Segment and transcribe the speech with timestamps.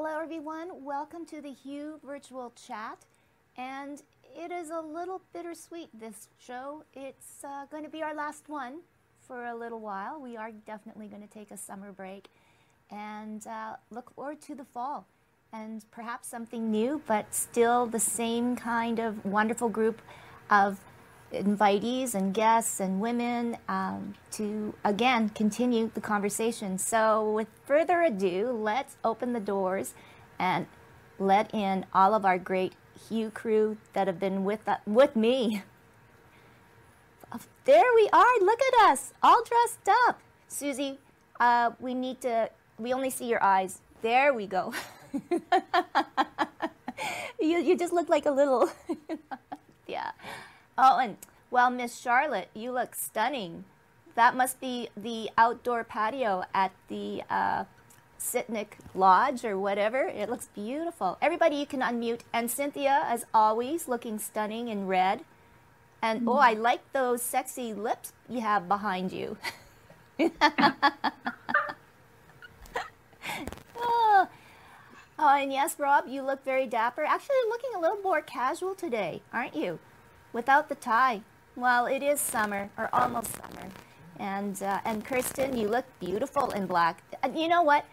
[0.00, 0.84] Hello, everyone.
[0.84, 2.98] Welcome to the Hue Virtual Chat.
[3.56, 6.84] And it is a little bittersweet, this show.
[6.94, 8.82] It's uh, going to be our last one
[9.26, 10.20] for a little while.
[10.20, 12.28] We are definitely going to take a summer break
[12.92, 15.04] and uh, look forward to the fall
[15.52, 20.00] and perhaps something new, but still the same kind of wonderful group
[20.48, 20.78] of
[21.32, 26.78] invitees and guests and women um, to again continue the conversation.
[26.78, 29.94] So, with further ado, let's open the doors
[30.38, 30.66] and
[31.18, 32.74] let in all of our great
[33.08, 35.62] Hue crew that have been with uh, with me.
[37.68, 38.40] There we are.
[38.40, 40.20] Look at us, all dressed up.
[40.48, 40.98] Susie,
[41.38, 42.48] uh, we need to.
[42.78, 43.82] We only see your eyes.
[44.00, 44.72] There we go.
[47.38, 48.70] you you just look like a little.
[49.86, 50.12] yeah.
[50.80, 51.16] Oh, and
[51.50, 53.64] well, Miss Charlotte, you look stunning.
[54.14, 57.64] That must be the outdoor patio at the uh,
[58.20, 60.02] Sitnik Lodge or whatever.
[60.02, 61.18] It looks beautiful.
[61.20, 62.20] Everybody, you can unmute.
[62.32, 65.24] And Cynthia, as always, looking stunning in red.
[66.00, 66.28] And mm.
[66.28, 69.36] oh, I like those sexy lips you have behind you.
[70.20, 70.30] oh.
[73.76, 74.28] oh,
[75.18, 77.02] and yes, Rob, you look very dapper.
[77.02, 79.80] Actually, looking a little more casual today, aren't you?
[80.32, 81.22] Without the tie.
[81.56, 83.68] Well, it is summer or almost summer.
[84.18, 87.02] And uh, and Kirsten, you look beautiful in black.
[87.22, 87.84] And you know what?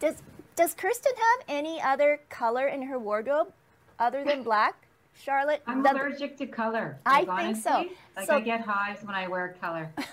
[0.00, 0.22] Does
[0.56, 3.52] does Kirsten have any other color in her wardrobe
[3.98, 4.74] other than black?
[5.14, 6.98] Charlotte, I'm the, allergic to color.
[7.04, 7.86] I think so.
[8.16, 9.90] Like so, I get hives when I wear color.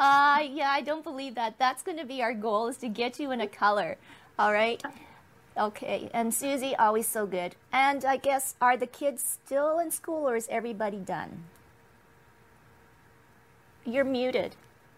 [0.00, 1.56] Uh, yeah, I don't believe that.
[1.60, 3.98] That's going to be our goal is to get you in a color.
[4.36, 4.82] All right.
[5.58, 7.56] Okay, and Susie, always so good.
[7.72, 11.44] And I guess, are the kids still in school or is everybody done?
[13.84, 14.56] You're muted.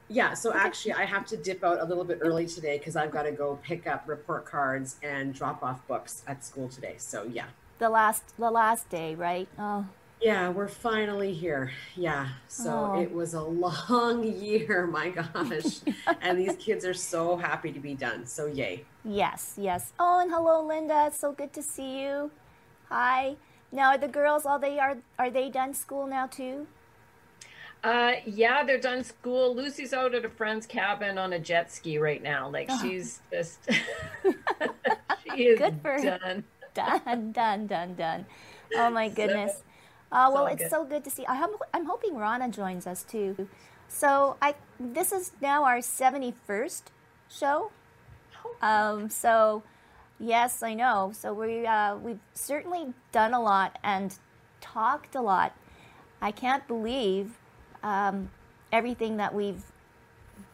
[0.08, 3.10] Yeah, so actually, I have to dip out a little bit early today because I've
[3.10, 6.96] got to go pick up report cards and drop off books at school today.
[6.98, 7.46] So yeah.
[7.78, 9.48] The last, the last day, right?
[9.58, 9.86] Oh.
[10.20, 11.72] Yeah, we're finally here.
[11.96, 12.28] Yeah.
[12.48, 13.00] So oh.
[13.00, 15.80] it was a long year, my gosh.
[16.22, 18.26] and these kids are so happy to be done.
[18.26, 18.84] So yay.
[19.04, 19.92] Yes, yes.
[19.98, 21.04] Oh, and hello, Linda.
[21.08, 22.30] It's so good to see you.
[22.88, 23.36] Hi.
[23.70, 26.66] Now, are the girls all they are are they done school now too?
[27.82, 29.54] Uh, yeah, they're done school.
[29.54, 32.48] Lucy's out at a friend's cabin on a jet ski right now.
[32.48, 32.80] Like oh.
[32.80, 33.58] she's just
[35.24, 36.44] she is Good for done.
[36.74, 38.26] done, done, done, done.
[38.74, 39.52] Oh my goodness.
[39.52, 39.62] So,
[40.12, 40.70] uh, well, it's good.
[40.70, 41.26] so good to see.
[41.26, 43.48] I am I'm hoping Rana joins us too.
[43.88, 46.84] So I this is now our 71st
[47.28, 47.70] show.
[48.62, 49.62] Um, so
[50.18, 51.12] yes, I know.
[51.14, 54.16] So we uh, we've certainly done a lot and
[54.60, 55.56] talked a lot.
[56.20, 57.38] I can't believe
[57.82, 58.30] um,
[58.72, 59.62] everything that we've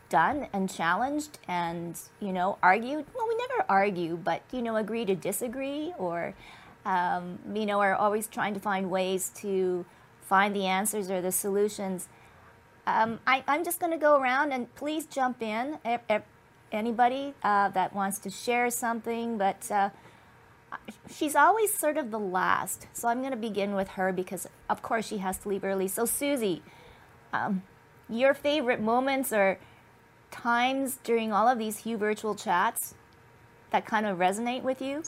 [0.08, 3.06] done and challenged and you know argued.
[3.14, 6.34] Well, we never argue, but you know agree to disagree or
[6.84, 9.84] um, you know, are always trying to find ways to
[10.22, 12.08] find the answers or the solutions.
[12.86, 15.78] Um, I, am just going to go around and please jump in,
[16.72, 19.38] anybody uh, that wants to share something.
[19.38, 19.90] But uh,
[21.10, 22.86] she's always sort of the last.
[22.92, 25.88] So I'm going to begin with her because, of course, she has to leave early.
[25.88, 26.62] So, Susie,
[27.32, 27.62] um,
[28.08, 29.58] your favorite moments or
[30.30, 32.94] times during all of these Hue virtual chats
[33.70, 35.02] that kind of resonate with you?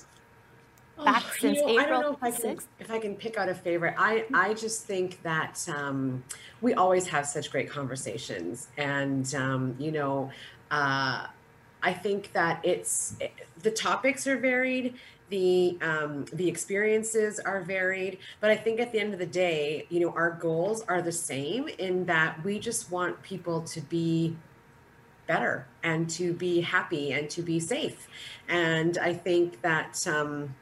[1.05, 3.17] Back Oh, since you know, I April don't know if I can if I can
[3.17, 3.95] pick out a favorite.
[3.97, 6.23] I I just think that um,
[6.61, 10.31] we always have such great conversations, and um, you know,
[10.71, 11.27] uh,
[11.83, 13.17] I think that it's
[13.63, 14.95] the topics are varied.
[15.31, 19.87] The um, the experiences are varied, but I think at the end of the day,
[19.89, 24.37] you know, our goals are the same in that we just want people to be
[25.27, 28.09] better and to be happy and to be safe.
[28.49, 30.55] And I think that, um,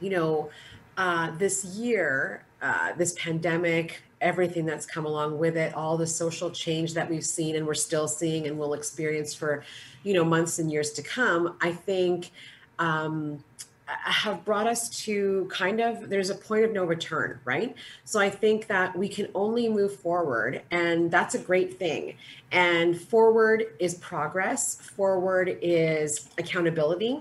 [0.00, 0.50] you know,
[0.96, 6.50] uh, this year, uh, this pandemic, everything that's come along with it, all the social
[6.50, 9.62] change that we've seen and we're still seeing and will experience for,
[10.02, 12.32] you know, months and years to come, I think.
[12.78, 13.44] Um,
[13.86, 17.74] have brought us to kind of there's a point of no return right
[18.04, 22.14] so i think that we can only move forward and that's a great thing
[22.50, 27.20] and forward is progress forward is accountability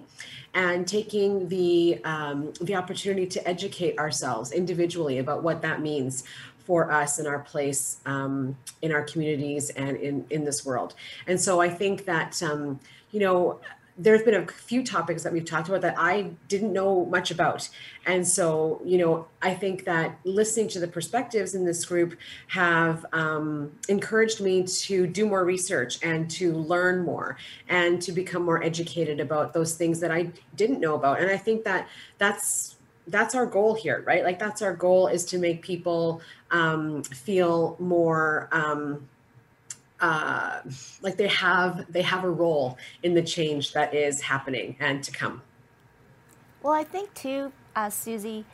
[0.53, 6.23] and taking the um, the opportunity to educate ourselves individually about what that means
[6.63, 10.95] for us and our place um, in our communities and in in this world
[11.27, 12.79] and so i think that um,
[13.11, 13.59] you know
[13.97, 17.69] there's been a few topics that we've talked about that I didn't know much about.
[18.05, 22.17] And so, you know, I think that listening to the perspectives in this group
[22.47, 27.37] have um, encouraged me to do more research and to learn more
[27.69, 31.19] and to become more educated about those things that I didn't know about.
[31.19, 31.87] And I think that
[32.17, 32.72] that's
[33.07, 34.23] that's our goal here, right?
[34.23, 36.21] Like that's our goal is to make people
[36.51, 39.07] um, feel more um,
[39.99, 40.61] uh,
[41.01, 45.11] like they have they have a role in the change that is happening and to
[45.11, 45.41] come.
[46.61, 48.45] Well, I think too, uh, Susie,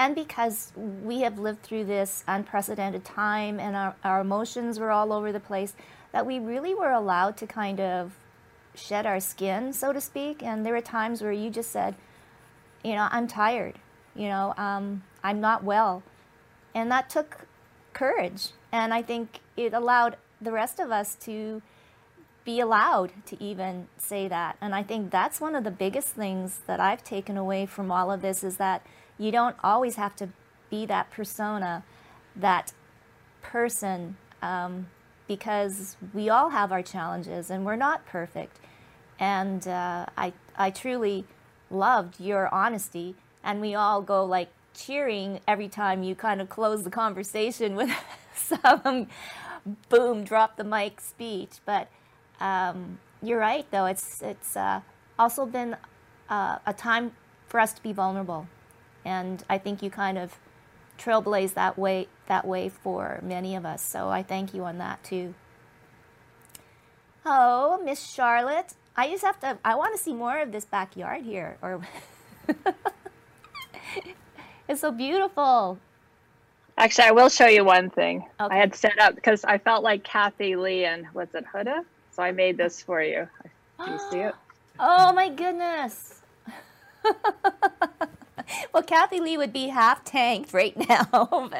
[0.00, 5.12] and because we have lived through this unprecedented time and our, our emotions were all
[5.12, 5.74] over the place,
[6.12, 8.16] that we really were allowed to kind of
[8.74, 10.42] shed our skin, so to speak.
[10.42, 11.96] And there were times where you just said,
[12.82, 13.78] you know, I'm tired,
[14.14, 16.02] you know, um, I'm not well.
[16.74, 17.46] And that took
[17.92, 18.48] courage.
[18.72, 21.62] And I think it allowed the rest of us to
[22.44, 24.56] be allowed to even say that.
[24.60, 28.10] And I think that's one of the biggest things that I've taken away from all
[28.10, 28.84] of this is that
[29.18, 30.30] you don't always have to
[30.70, 31.84] be that persona,
[32.34, 32.72] that
[33.42, 34.86] person, um,
[35.28, 38.58] because we all have our challenges and we're not perfect.
[39.18, 41.26] And uh, I, I truly
[41.70, 43.14] loved your honesty,
[43.44, 47.90] and we all go like cheering every time you kind of close the conversation with
[48.34, 49.08] some
[49.88, 51.58] boom, drop the mic speech.
[51.64, 51.88] But
[52.40, 53.86] um, you're right, though.
[53.86, 54.80] It's it's uh,
[55.18, 55.76] also been
[56.28, 57.12] uh, a time
[57.46, 58.48] for us to be vulnerable,
[59.04, 60.38] and I think you kind of
[60.98, 63.82] trailblaze that way that way for many of us.
[63.82, 65.34] So I thank you on that too.
[67.24, 69.58] Oh, Miss Charlotte, I just have to.
[69.64, 71.56] I want to see more of this backyard here.
[71.62, 71.80] Or
[74.68, 75.78] it's so beautiful.
[76.76, 78.24] Actually, I will show you one thing.
[78.40, 78.54] Okay.
[78.54, 81.84] I had set up because I felt like Kathie Lee and was it Hoda?
[82.10, 83.28] So I made this for you.
[83.84, 84.34] Do you see it?
[84.82, 86.22] Oh my goodness.
[88.72, 91.06] well, Kathie Lee would be half tanked right now.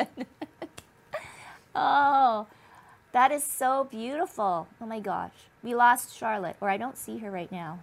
[1.74, 2.46] oh,
[3.12, 4.68] that is so beautiful.
[4.80, 5.49] Oh my gosh.
[5.62, 7.80] We lost Charlotte, or I don't see her right now.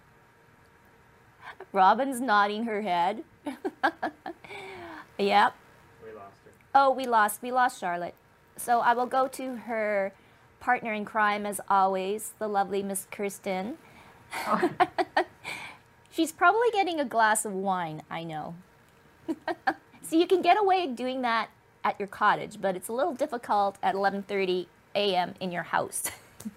[1.72, 3.24] Robin's nodding her head.
[5.18, 5.54] yep.
[6.04, 6.52] We lost her.
[6.74, 7.42] Oh, we lost.
[7.42, 8.16] We lost Charlotte.
[8.56, 10.14] So I will go to her
[10.60, 13.78] partner in crime, as always, the lovely Miss Kirsten.
[16.10, 18.02] She's probably getting a glass of wine.
[18.10, 18.56] I know.
[19.28, 21.50] so you can get away doing that
[21.84, 24.66] at your cottage, but it's a little difficult at 11:30
[24.96, 25.36] a.m.
[25.40, 26.10] in your house.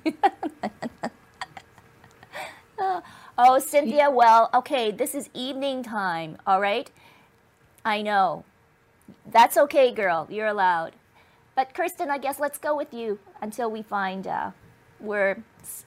[3.39, 4.11] oh, Cynthia.
[4.11, 4.91] Well, okay.
[4.91, 6.39] This is evening time.
[6.47, 6.91] All right.
[7.85, 8.45] I know.
[9.27, 10.27] That's okay, girl.
[10.31, 10.93] You're allowed.
[11.55, 14.51] But Kirsten, I guess let's go with you until we find uh,
[14.99, 15.43] where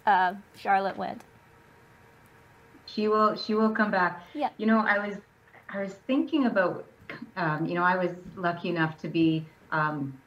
[0.05, 1.23] uh, Charlotte went.
[2.85, 3.35] She will.
[3.35, 4.25] She will come back.
[4.33, 4.49] Yeah.
[4.57, 5.17] You know, I was.
[5.69, 6.85] I was thinking about.
[7.37, 10.17] Um, you know, I was lucky enough to be um,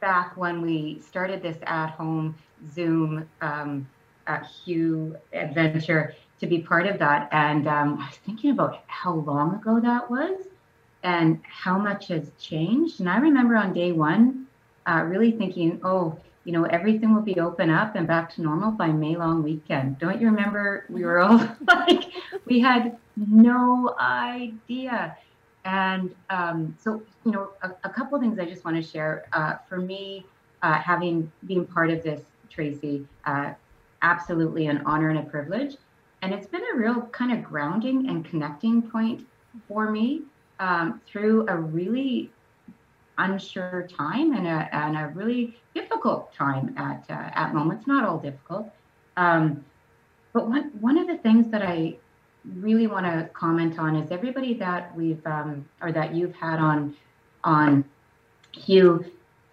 [0.00, 2.34] back when we started this at-home
[2.72, 3.86] Zoom um,
[4.26, 9.14] uh, Hue adventure to be part of that, and um, I was thinking about how
[9.14, 10.46] long ago that was,
[11.02, 13.00] and how much has changed.
[13.00, 14.46] And I remember on day one,
[14.86, 18.70] uh, really thinking, oh, you know, everything will be open up and back to normal
[18.70, 19.98] by May long weekend.
[19.98, 20.84] Don't you remember?
[20.88, 22.04] We were all like,
[22.44, 25.16] we had no idea.
[25.64, 29.26] And um, so, you know, a, a couple things I just want to share.
[29.32, 30.24] Uh, for me,
[30.62, 33.52] uh, having been part of this, Tracy, uh,
[34.02, 35.76] absolutely an honor and a privilege.
[36.22, 39.26] And it's been a real kind of grounding and connecting point
[39.68, 40.22] for me
[40.58, 42.30] um, through a really
[43.18, 47.86] unsure time and a, and a really difficult time at uh, at moments.
[47.86, 48.70] Not all difficult,
[49.16, 49.64] um,
[50.32, 51.96] but one one of the things that I
[52.54, 56.96] really want to comment on is everybody that we've um, or that you've had on
[57.44, 57.84] on
[58.52, 59.04] Hue,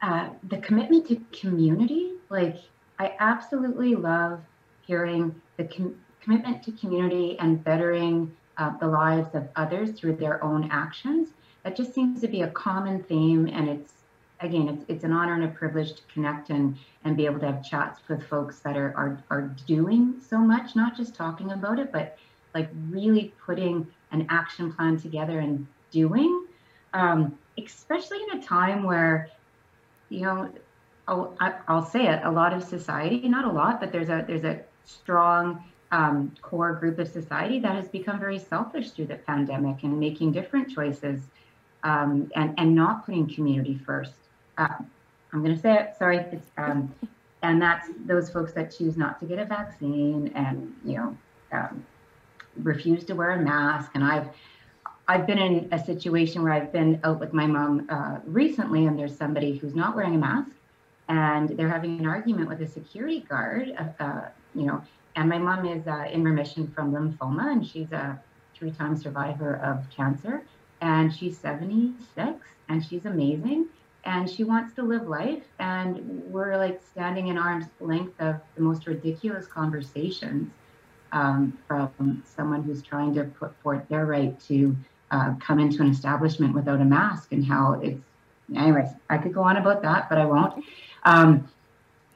[0.02, 2.12] uh, the commitment to community.
[2.30, 2.58] Like
[3.04, 4.40] I absolutely love
[4.88, 10.42] hearing the com- commitment to community and bettering uh, the lives of others through their
[10.42, 11.30] own actions.
[11.64, 13.94] That just seems to be a common theme and it's
[14.40, 17.46] again it's, it's an honor and a privilege to connect and and be able to
[17.46, 21.80] have chats with folks that are are, are doing so much not just talking about
[21.80, 22.18] it but
[22.54, 26.46] like really putting an action plan together and doing
[26.94, 29.30] um, especially in a time where
[30.10, 30.52] you know
[31.08, 31.36] I'll,
[31.68, 34.62] I'll say it a lot of society not a lot but there's a there's a
[34.86, 40.00] strong um, core group of society that has become very selfish through the pandemic and
[40.00, 41.22] making different choices
[41.84, 44.14] um, and and not putting community first.
[44.58, 44.68] Uh,
[45.32, 45.96] I'm going to say it.
[45.98, 46.94] Sorry, it's um,
[47.42, 51.18] and that's those folks that choose not to get a vaccine and you know
[51.52, 51.86] um,
[52.58, 53.92] refuse to wear a mask.
[53.94, 54.30] And I've
[55.08, 58.98] I've been in a situation where I've been out with my mom uh, recently, and
[58.98, 60.52] there's somebody who's not wearing a mask,
[61.10, 63.74] and they're having an argument with a security guard.
[63.78, 64.22] Uh, uh
[64.56, 64.82] you know,
[65.16, 68.20] and my mom is uh, in remission from lymphoma, and she's a
[68.56, 70.44] three-time survivor of cancer
[70.84, 73.68] and she's 76 and she's amazing
[74.06, 78.62] and she wants to live life and we're like standing in arm's length of the
[78.62, 80.52] most ridiculous conversations
[81.14, 84.76] um, from someone who's trying to put forth their right to
[85.12, 88.02] uh, come into an establishment without a mask and how it's
[88.58, 90.64] anyways i could go on about that but i won't.
[91.06, 91.48] Um,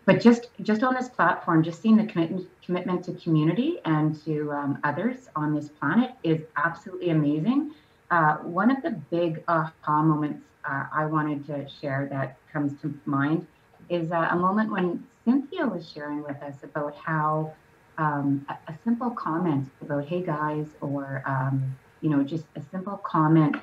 [0.07, 4.51] but just just on this platform just seeing the commitment commitment to community and to
[4.51, 7.73] um, others on this planet is absolutely amazing.
[8.09, 12.93] Uh, one of the big aha moments uh, I wanted to share that comes to
[13.05, 13.45] mind
[13.89, 17.53] is uh, a moment when Cynthia was sharing with us about how
[17.97, 22.97] um, a, a, simple comment about "Hey guys" or um, you know just a simple
[22.97, 23.57] comment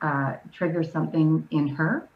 [0.00, 2.08] uh, triggers something in her,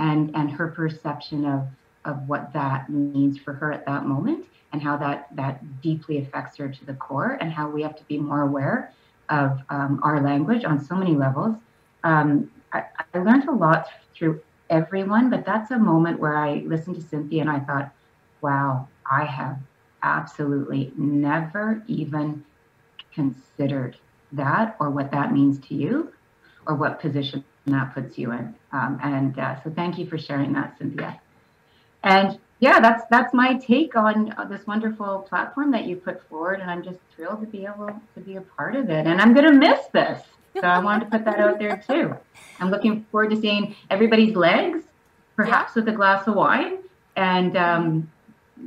[0.00, 1.66] and and her perception of
[2.06, 6.56] of what that means for her at that moment, and how that that deeply affects
[6.56, 8.92] her to the core, and how we have to be more aware
[9.28, 11.54] of um, our language on so many levels.
[12.02, 14.40] Um, I, I, learned a lot through
[14.70, 17.92] everyone, but that's a moment where I listened to Cynthia and I thought,
[18.40, 19.58] wow, I have
[20.02, 22.44] absolutely never even
[23.14, 23.96] considered
[24.32, 26.12] that or what that means to you
[26.66, 28.54] or what position that puts you in.
[28.72, 31.20] Um, and uh, so thank you for sharing that, Cynthia.
[32.02, 36.60] And yeah, that's that's my take on uh, this wonderful platform that you put forward,
[36.60, 39.06] and I'm just thrilled to be able to be a part of it.
[39.06, 40.22] And I'm going to miss this,
[40.54, 42.14] so I wanted to put that out there too.
[42.58, 44.82] I'm looking forward to seeing everybody's legs,
[45.36, 46.78] perhaps with a glass of wine,
[47.16, 48.10] and um,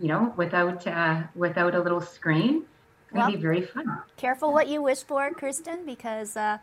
[0.01, 2.63] you know, without uh, without a little screen.
[3.03, 4.01] It's going to well, be very fun.
[4.17, 6.37] Careful what you wish for, Kirsten, because.
[6.37, 6.57] Uh,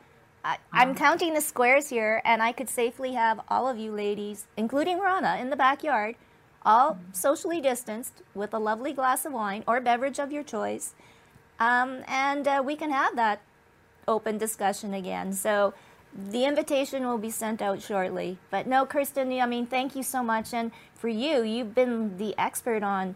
[0.45, 4.47] I, am counting the squares here, and I could safely have all of you ladies,
[4.57, 6.17] including Rana, in the backyard
[6.65, 10.95] all socially distanced with a lovely glass of wine or beverage of your choice.
[11.59, 13.41] Um, and uh, we can have that
[14.07, 15.33] open discussion again.
[15.33, 15.75] So
[16.15, 18.39] the invitation will be sent out shortly.
[18.51, 20.53] But no, Kirsten, I mean, thank you so much.
[20.53, 23.15] And for you, you've been the expert on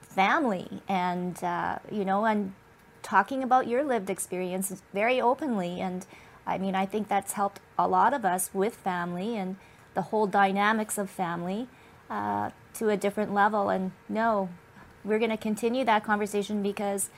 [0.00, 2.54] family and, uh, you know, and
[3.02, 5.80] talking about your lived experience very openly.
[5.80, 6.06] And
[6.46, 9.56] I mean, I think that's helped a lot of us with family and
[9.94, 11.68] the whole dynamics of family.
[12.10, 13.70] Uh, to a different level.
[13.70, 14.48] And no,
[15.04, 17.10] we're going to continue that conversation because,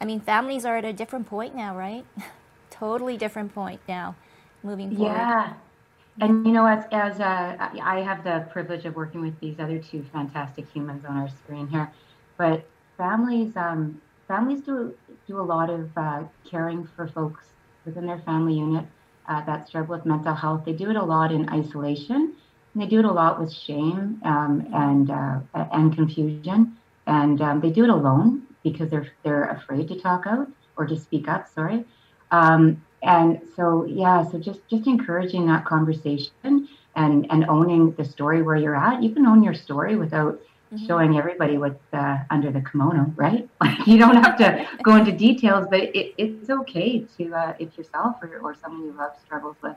[0.00, 2.04] I mean, families are at a different point now, right?
[2.70, 4.16] totally different point now,
[4.62, 5.12] moving forward.
[5.12, 5.52] Yeah.
[6.18, 9.78] And you know, as as uh, I have the privilege of working with these other
[9.78, 11.92] two fantastic humans on our screen here,
[12.38, 12.66] but
[12.96, 14.94] families um, families do
[15.26, 17.44] do a lot of uh, caring for folks
[17.86, 18.84] within their family unit
[19.28, 20.64] uh, that struggle with mental health.
[20.64, 22.34] They do it a lot in isolation,
[22.74, 25.40] and they do it a lot with shame um, and uh,
[25.72, 26.76] and confusion,
[27.06, 30.96] and um, they do it alone because they're they're afraid to talk out or to
[30.96, 31.48] speak up.
[31.48, 31.84] Sorry,
[32.30, 38.42] um, and so yeah, so just just encouraging that conversation and and owning the story
[38.42, 39.02] where you're at.
[39.02, 40.40] You can own your story without
[40.72, 40.86] mm-hmm.
[40.86, 43.48] showing everybody what's uh, under the kimono, right?
[43.60, 47.76] Like you don't have to go into details, but it, it's okay to, uh, if
[47.76, 49.76] yourself or, or someone you love struggles with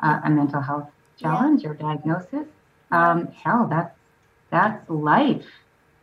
[0.00, 1.70] uh, a mental health challenge yeah.
[1.70, 2.46] or diagnosis,
[2.90, 3.96] um, hell, that's
[4.50, 5.46] that's life,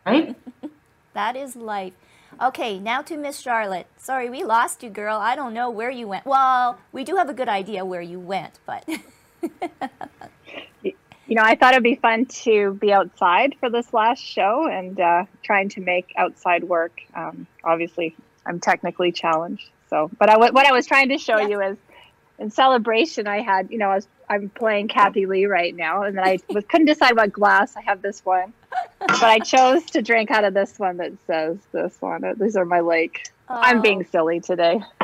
[0.04, 0.36] right?
[1.14, 1.92] that is life.
[2.40, 3.86] Okay, now to Miss Charlotte.
[3.96, 5.18] Sorry, we lost you, girl.
[5.18, 6.26] I don't know where you went.
[6.26, 8.88] Well, we do have a good idea where you went, but.
[11.30, 14.98] you know, I thought it'd be fun to be outside for this last show and
[14.98, 17.00] uh, trying to make outside work.
[17.14, 19.70] Um, obviously, I'm technically challenged.
[19.90, 21.78] So, but I, what I was trying to show you is
[22.40, 26.18] in celebration, I had, you know, I was, I'm playing Kathie Lee right now, and
[26.18, 27.76] then I was, couldn't decide what glass.
[27.76, 28.52] I have this one,
[28.98, 32.24] but I chose to drink out of this one that says this one.
[32.40, 33.30] These are my lake.
[33.48, 33.54] Oh.
[33.54, 34.80] I'm being silly today.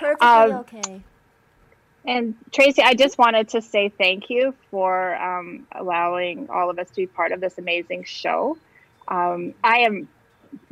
[0.00, 1.02] Perfectly um, okay.
[2.04, 6.88] And Tracy, I just wanted to say thank you for um, allowing all of us
[6.90, 8.58] to be part of this amazing show.
[9.06, 10.08] Um, I am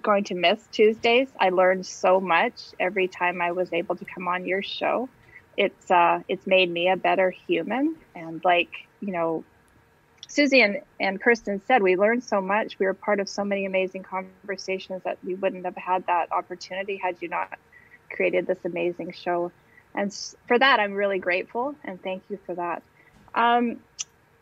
[0.03, 1.29] going to miss Tuesdays.
[1.39, 5.09] I learned so much every time I was able to come on your show.
[5.57, 8.71] It's uh, it's made me a better human, and like
[9.01, 9.45] you know,
[10.29, 12.79] Susie and, and Kirsten said, we learned so much.
[12.79, 16.97] We were part of so many amazing conversations that we wouldn't have had that opportunity
[16.97, 17.59] had you not
[18.11, 19.51] created this amazing show
[19.95, 20.13] and
[20.47, 22.83] for that i'm really grateful and thank you for that.
[23.35, 23.81] Um,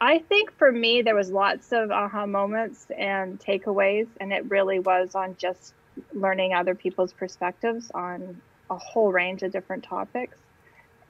[0.00, 4.78] i think for me there was lots of aha moments and takeaways and it really
[4.78, 5.75] was on just
[6.12, 8.40] learning other people's perspectives on
[8.71, 10.37] a whole range of different topics.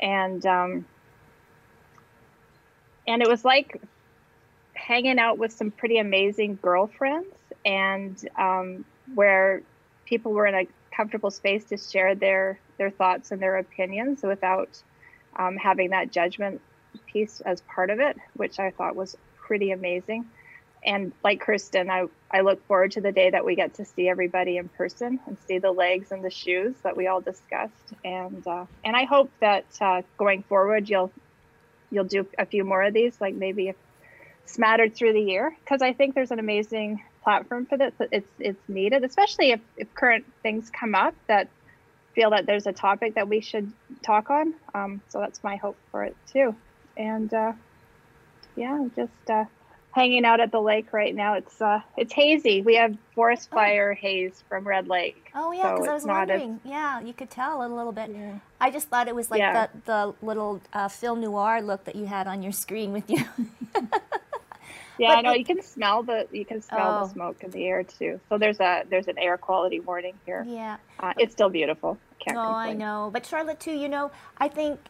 [0.01, 0.87] And um,
[3.07, 3.81] and it was like
[4.75, 9.63] hanging out with some pretty amazing girlfriends and um, where
[10.07, 14.83] people were in a comfortable space to share their their thoughts and their opinions without
[15.37, 16.61] um, having that judgment
[17.07, 20.27] piece as part of it, which I thought was pretty amazing.
[20.85, 24.09] And like Kirsten, I, I look forward to the day that we get to see
[24.09, 27.73] everybody in person and see the legs and the shoes that we all discussed.
[28.05, 31.11] And uh, and I hope that uh, going forward you'll
[31.91, 33.75] you'll do a few more of these, like maybe
[34.45, 37.93] smattered through the year, because I think there's an amazing platform for this.
[38.13, 41.49] It's it's needed, especially if, if current things come up that
[42.19, 44.53] feel that there's a topic that we should talk on.
[44.75, 46.53] Um, so that's my hope for it too.
[46.97, 47.53] And uh,
[48.57, 49.45] yeah, just uh,
[49.93, 51.35] hanging out at the lake right now.
[51.35, 52.61] It's uh, it's hazy.
[52.61, 53.55] We have forest oh.
[53.55, 54.01] fire oh.
[54.01, 55.31] haze from Red Lake.
[55.33, 56.61] Oh yeah, because so I was wondering.
[56.65, 56.69] A...
[56.69, 58.11] yeah, you could tell a little bit.
[58.11, 58.39] Yeah.
[58.61, 59.69] I just thought it was like yeah.
[59.69, 63.25] the the little uh, film noir look that you had on your screen with you.
[64.99, 67.07] Yeah, but I know you can smell the you can smell oh.
[67.07, 68.19] the smoke in the air too.
[68.29, 70.45] So there's a there's an air quality warning here.
[70.45, 71.99] Yeah, uh, it's still beautiful.
[72.19, 72.69] Can't oh, complain.
[72.69, 73.11] I know.
[73.13, 73.73] But Charlotte too.
[73.73, 74.81] You know, I think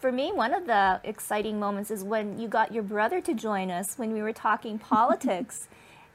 [0.00, 3.70] for me one of the exciting moments is when you got your brother to join
[3.70, 5.68] us when we were talking politics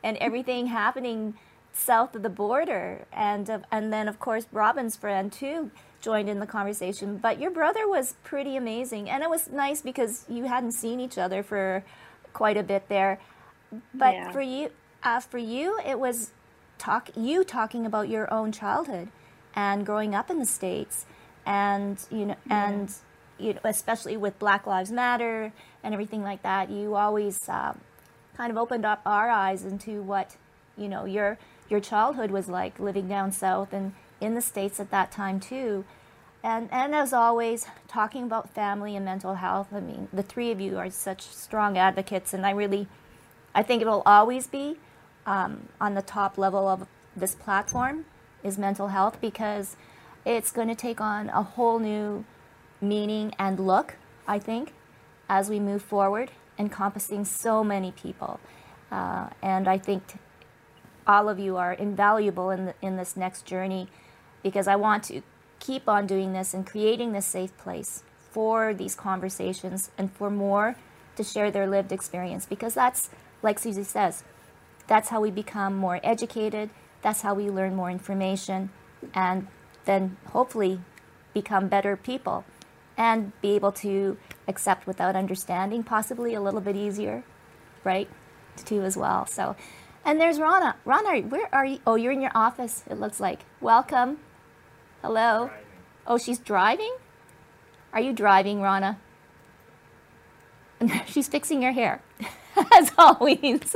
[0.04, 1.36] and everything happening
[1.74, 6.40] south of the border, and uh, and then of course Robin's friend too joined in
[6.40, 7.18] the conversation.
[7.18, 11.18] But your brother was pretty amazing, and it was nice because you hadn't seen each
[11.18, 11.84] other for
[12.34, 13.20] quite a bit there.
[13.94, 14.32] But yeah.
[14.32, 14.72] for you,
[15.04, 16.32] uh, for you, it was
[16.78, 19.10] talk you talking about your own childhood
[19.56, 21.06] and growing up in the states,
[21.46, 22.70] and you know, yeah.
[22.70, 22.94] and
[23.38, 25.52] you know, especially with Black Lives Matter
[25.84, 26.70] and everything like that.
[26.70, 27.74] You always uh,
[28.36, 30.36] kind of opened up our eyes into what
[30.78, 31.38] you know your
[31.70, 35.86] your childhood was like living down south and in the states at that time too.
[36.44, 39.70] And, and as always, talking about family and mental health.
[39.74, 42.88] I mean, the three of you are such strong advocates, and I really
[43.56, 44.78] I think it'll always be
[45.26, 48.06] um, on the top level of this platform
[48.46, 49.76] is mental health because
[50.24, 52.24] it's going to take on a whole new
[52.80, 53.96] meaning and look,
[54.28, 54.74] I think,
[55.28, 58.40] as we move forward, encompassing so many people.
[58.92, 60.20] Uh, and I think t-
[61.08, 63.88] all of you are invaluable in, the, in this next journey
[64.44, 65.22] because I want to
[65.60, 70.76] keep on doing this and creating this safe place for these conversations and for more
[71.16, 73.10] to share their lived experience because that's
[73.42, 74.24] like Susie says,
[74.88, 76.70] that's how we become more educated,
[77.06, 78.72] that's how we learn more information,
[79.14, 79.46] and
[79.86, 80.80] then hopefully
[81.36, 82.44] become better people
[82.98, 87.24] and be able to accept without understanding, possibly a little bit easier,
[87.84, 88.10] right?
[88.58, 89.28] Too as well.
[89.28, 89.56] So,
[90.04, 90.78] and there's Rana.
[90.84, 91.80] Rana, where are you?
[91.86, 92.84] Oh, you're in your office.
[92.90, 93.42] It looks like.
[93.62, 94.18] Welcome.
[95.04, 95.46] Hello.
[95.46, 95.66] Driving.
[96.08, 96.96] Oh, she's driving.
[97.94, 98.98] Are you driving, Rana?
[101.06, 102.02] she's fixing your hair.
[102.74, 103.76] as always.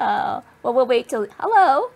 [0.00, 1.26] Uh, well, we'll wait till.
[1.38, 1.90] Hello.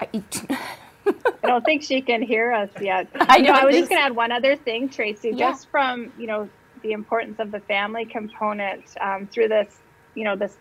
[0.02, 3.08] I don't think she can hear us yet.
[3.14, 3.52] I know.
[3.52, 5.30] I was just going to add one other thing, Tracy.
[5.30, 5.50] Yeah.
[5.50, 6.48] Just from you know
[6.82, 9.72] the importance of the family component um, through this,
[10.14, 10.56] you know, this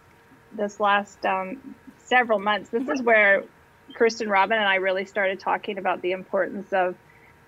[0.54, 2.70] this last um, several months.
[2.70, 3.44] This is where
[3.96, 6.96] Kirsten Robin and I really started talking about the importance of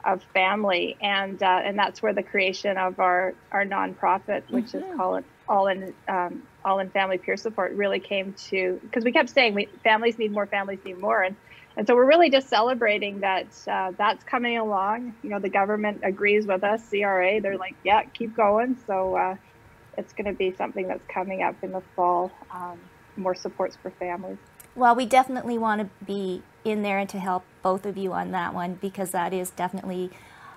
[0.04, 4.91] of family, and uh, and that's where the creation of our our nonprofit, which mm-hmm.
[4.91, 9.12] is called All in um, All in Family Peer Support, really came to because we
[9.12, 11.36] kept saying we families need more, families need more, and
[11.75, 15.15] and so we're really just celebrating that uh, that's coming along.
[15.23, 17.41] You know, the government agrees with us, CRA.
[17.41, 18.77] They're like, yeah, keep going.
[18.86, 19.36] So uh,
[19.97, 22.32] it's going to be something that's coming up in the fall.
[22.51, 22.79] Um,
[23.15, 24.38] more supports for families.
[24.75, 28.32] Well, we definitely want to be in there and to help both of you on
[28.32, 30.10] that one because that is definitely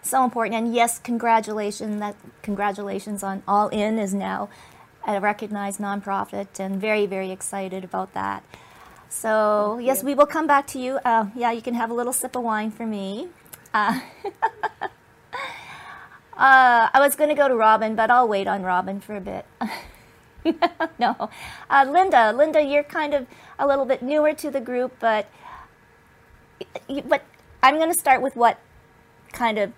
[0.03, 0.55] so important.
[0.55, 2.01] And yes, congratulations!
[2.01, 4.49] That congratulations on All In is now
[5.07, 8.42] a recognized nonprofit, and very very excited about that.
[9.09, 10.99] So yes, we will come back to you.
[11.05, 13.29] Uh, yeah, you can have a little sip of wine for me.
[13.73, 14.01] Uh,
[14.83, 14.88] uh,
[16.37, 19.47] I was going to go to Robin, but I'll wait on Robin for a bit.
[20.99, 21.31] no,
[21.71, 22.33] uh, Linda.
[22.33, 23.27] Linda, you're kind of
[23.59, 25.29] a little bit newer to the group, but
[27.05, 27.23] but
[27.62, 28.59] I'm going to start with what
[29.33, 29.73] kind of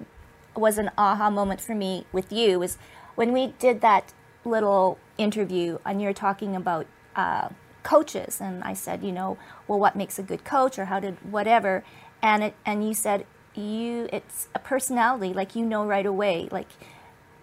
[0.57, 2.77] was an aha moment for me with you is
[3.15, 4.13] when we did that
[4.49, 7.49] little interview and you're talking about uh,
[7.83, 8.41] coaches.
[8.41, 11.85] And I said, you know, well, what makes a good coach or how did whatever,
[12.23, 16.69] and it and you said you it's a personality like you know right away like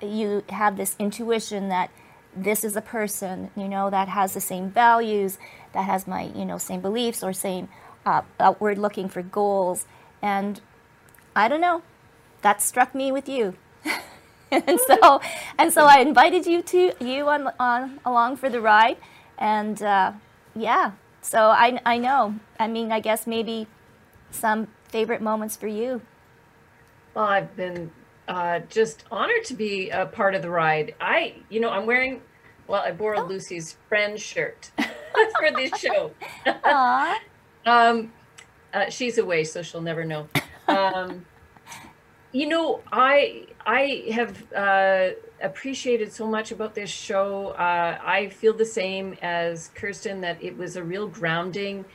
[0.01, 1.89] you have this intuition that
[2.33, 5.37] this is a person you know that has the same values
[5.73, 7.67] that has my you know same beliefs or same
[8.05, 9.85] uh, outward looking for goals.
[10.21, 10.61] And
[11.35, 11.81] i don't know.
[12.41, 13.55] That struck me with you
[14.51, 15.21] and so
[15.57, 18.97] and so i invited you to you on, on along for the ride
[19.37, 20.11] and uh,
[20.55, 23.67] yeah so I, I know i mean i guess maybe
[24.31, 26.01] some favorite moments for you
[27.13, 27.91] well i've been
[28.27, 30.95] uh, just honored to be a part of the ride.
[30.99, 32.21] I, you know, I'm wearing,
[32.67, 33.27] well, I borrowed oh.
[33.27, 36.11] Lucy's friend shirt for this show.
[36.45, 37.15] Aww.
[37.65, 38.11] um,
[38.73, 40.27] uh, she's away, so she'll never know.
[40.67, 41.25] Um,
[42.35, 47.51] you know, I I have uh, appreciated so much about this show.
[47.51, 51.85] Uh, I feel the same as Kirsten that it was a real grounding.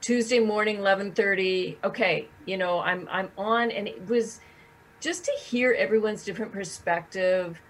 [0.00, 1.78] Tuesday morning, eleven thirty.
[1.82, 4.40] Okay, you know, I'm I'm on, and it was
[5.00, 7.60] just to hear everyone's different perspective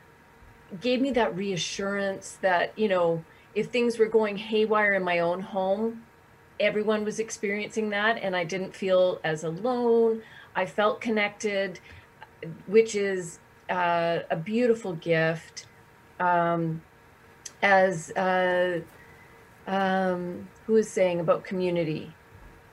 [0.83, 5.41] gave me that reassurance that you know if things were going haywire in my own
[5.41, 6.03] home
[6.61, 10.21] everyone was experiencing that and i didn't feel as alone
[10.55, 11.81] i felt connected
[12.67, 13.39] which is
[13.71, 15.67] uh, a beautiful gift
[16.21, 16.83] um,
[17.63, 18.81] as uh,
[19.67, 22.13] um, who was saying about community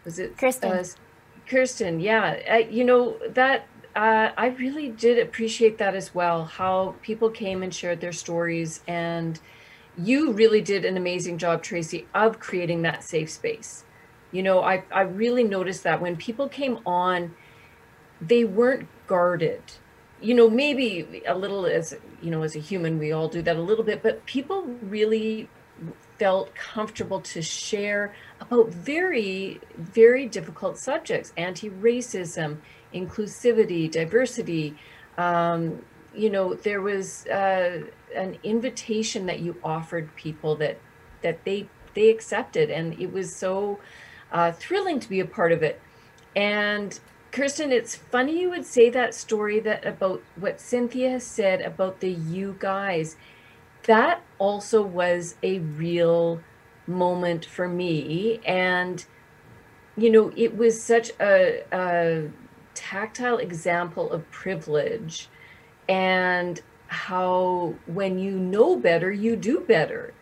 [0.03, 0.83] was it kirsten uh,
[1.47, 6.43] kirsten yeah you know that uh, I really did appreciate that as well.
[6.43, 9.39] How people came and shared their stories, and
[9.97, 13.85] you really did an amazing job, Tracy, of creating that safe space.
[14.33, 17.33] You know, I I really noticed that when people came on,
[18.21, 19.61] they weren't guarded.
[20.21, 23.55] You know, maybe a little as you know, as a human, we all do that
[23.55, 25.49] a little bit, but people really
[26.17, 32.57] felt comfortable to share about very, very difficult subjects anti racism,
[32.93, 34.75] inclusivity, diversity.
[35.17, 37.83] Um, you know, there was uh,
[38.15, 40.79] an invitation that you offered people that
[41.21, 43.79] that they they accepted, and it was so
[44.31, 45.81] uh, thrilling to be a part of it.
[46.35, 46.97] And
[47.35, 52.09] Kirsten, it's funny you would say that story that about what Cynthia said about the
[52.09, 53.17] you guys.
[53.87, 56.39] That also was a real
[56.87, 59.05] moment for me, and
[59.97, 62.29] you know, it was such a, a
[62.73, 65.27] tactile example of privilege
[65.89, 70.13] and how when you know better, you do better.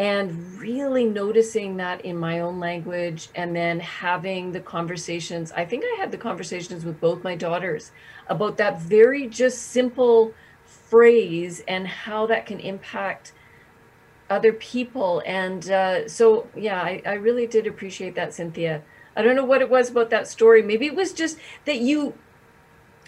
[0.00, 5.52] And really noticing that in my own language and then having the conversations.
[5.52, 7.92] I think I had the conversations with both my daughters
[8.26, 10.32] about that very just simple
[10.64, 13.32] phrase and how that can impact
[14.30, 15.22] other people.
[15.26, 18.82] And uh, so, yeah, I, I really did appreciate that, Cynthia.
[19.16, 20.62] I don't know what it was about that story.
[20.62, 21.36] Maybe it was just
[21.66, 22.14] that you,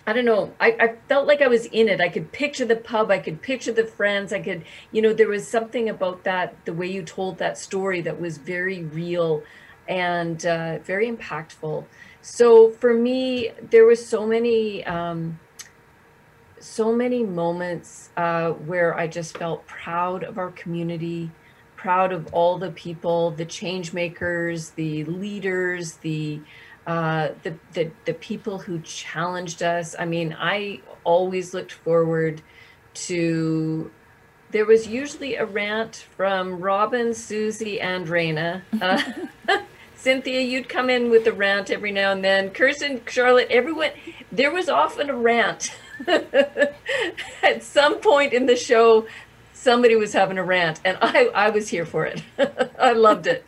[0.07, 0.53] I don't know.
[0.59, 2.01] I, I felt like I was in it.
[2.01, 3.11] I could picture the pub.
[3.11, 4.33] I could picture the friends.
[4.33, 8.01] I could, you know, there was something about that, the way you told that story
[8.03, 9.43] that was very real
[9.89, 11.85] and uh, very impactful.
[12.21, 15.39] So for me, there was so many, um,
[16.59, 21.31] so many moments uh, where I just felt proud of our community
[21.83, 26.41] proud of all the people, the change makers, the leaders, the
[26.87, 29.95] uh, the, the the people who challenged us.
[29.99, 32.43] I mean, I always looked forward
[32.95, 33.91] to
[34.53, 38.63] there was usually a rant from Robin, Susie, and Rana.
[38.81, 39.03] Uh,
[39.95, 42.51] Cynthia, you'd come in with a rant every now and then.
[42.51, 43.91] Kirsten, Charlotte, everyone,
[44.31, 45.75] there was often a rant.
[47.43, 49.07] At some point in the show,
[49.55, 52.23] somebody was having a rant, and I, I was here for it.
[52.79, 53.45] I loved it.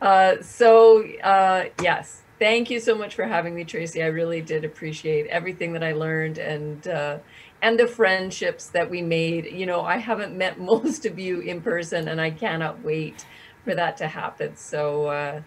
[0.00, 4.02] Uh, so, uh, yes, thank you so much for having me, Tracy.
[4.02, 7.18] I really did appreciate everything that I learned and uh,
[7.62, 9.46] and the friendships that we made.
[9.46, 13.24] You know, I haven't met most of you in person, and I cannot wait
[13.64, 14.56] for that to happen.
[14.56, 15.42] So, uh,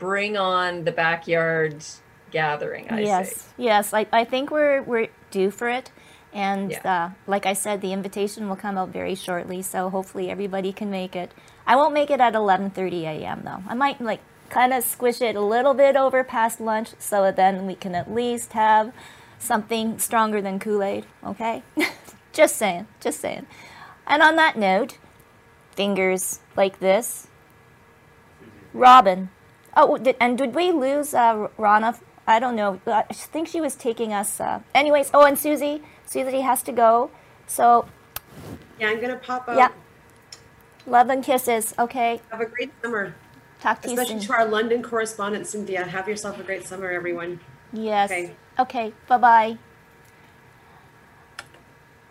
[0.00, 1.84] bring on the backyard
[2.32, 2.90] gathering.
[2.90, 3.46] I yes, say.
[3.58, 3.94] yes.
[3.94, 5.92] I, I think we're we're due for it.
[6.34, 6.80] And yeah.
[6.92, 10.90] uh, like I said, the invitation will come out very shortly, so hopefully everybody can
[10.90, 11.30] make it.
[11.66, 13.42] I won't make it at 11:30 a.m.
[13.44, 13.62] though.
[13.68, 14.22] I might like
[14.52, 18.12] kind of squish it a little bit over past lunch, so then we can at
[18.12, 18.92] least have
[19.38, 21.06] something stronger than Kool-Aid.
[21.24, 21.62] Okay,
[22.32, 23.46] just saying, just saying.
[24.06, 24.98] And on that note,
[25.74, 27.28] fingers like this.
[28.74, 29.30] Robin.
[29.74, 31.98] Oh, did, and did we lose uh, Rana?
[32.26, 32.80] I don't know.
[32.86, 34.38] I think she was taking us.
[34.38, 35.82] Uh, anyways, oh, and Susie.
[36.04, 37.10] Susie has to go.
[37.46, 37.86] So.
[38.78, 39.56] Yeah, I'm gonna pop out.
[39.56, 39.70] Yeah.
[40.86, 41.74] Love and kisses.
[41.78, 42.20] Okay.
[42.30, 43.14] Have a great summer.
[43.62, 44.26] Talk to Especially you soon.
[44.26, 45.84] to our London correspondent, Cynthia.
[45.84, 47.38] Have yourself a great summer, everyone.
[47.72, 48.10] Yes.
[48.10, 48.34] Okay.
[48.58, 48.92] Okay.
[49.06, 49.58] Bye bye.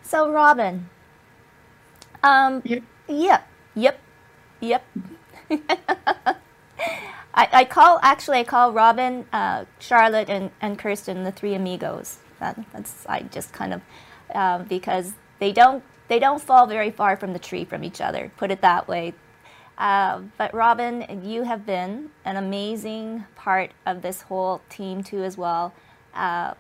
[0.02, 0.90] So, Robin.
[2.24, 2.62] Um.
[2.64, 2.84] Yep.
[3.10, 3.48] Yep.
[3.76, 4.00] Yep.
[4.62, 4.86] Yep.
[7.34, 12.20] I, I call actually I call Robin, uh, Charlotte, and, and Kirsten the three amigos.
[12.40, 13.82] That, that's I just kind of
[14.34, 18.32] uh, because they don't they don't fall very far from the tree from each other.
[18.38, 19.16] Put it that way.
[19.82, 25.40] Uh, but Robin, you have been an amazing part of this whole team too, as
[25.40, 25.74] well.
[26.14, 26.54] Uh,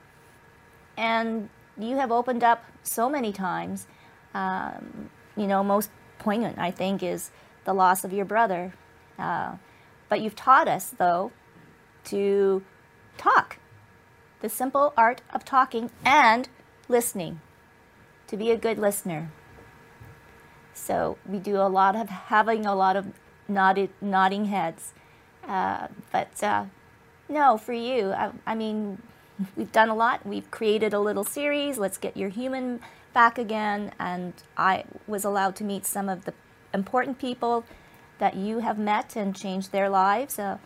[0.97, 3.85] and you have opened up so many times.
[4.33, 7.29] Um, you know, most poignant, I think, is
[7.63, 8.73] the loss of your brother.
[9.19, 9.57] Uh,
[10.09, 11.31] but you've taught us, though,
[12.05, 12.63] to
[13.19, 13.59] talk
[14.41, 16.49] the simple art of talking and
[16.89, 17.39] listening,
[18.25, 19.29] to be a good listener.
[20.81, 23.05] So we do a lot of having a lot of
[23.47, 24.93] nodded, nodding heads.
[25.47, 26.65] Uh, but uh,
[27.29, 28.99] no, for you, I, I mean,
[29.55, 30.25] we've done a lot.
[30.25, 31.77] We've created a little series.
[31.77, 32.79] Let's get your human
[33.13, 33.91] back again.
[33.99, 36.33] And I was allowed to meet some of the
[36.73, 37.63] important people
[38.17, 40.39] that you have met and changed their lives.
[40.39, 40.57] Uh,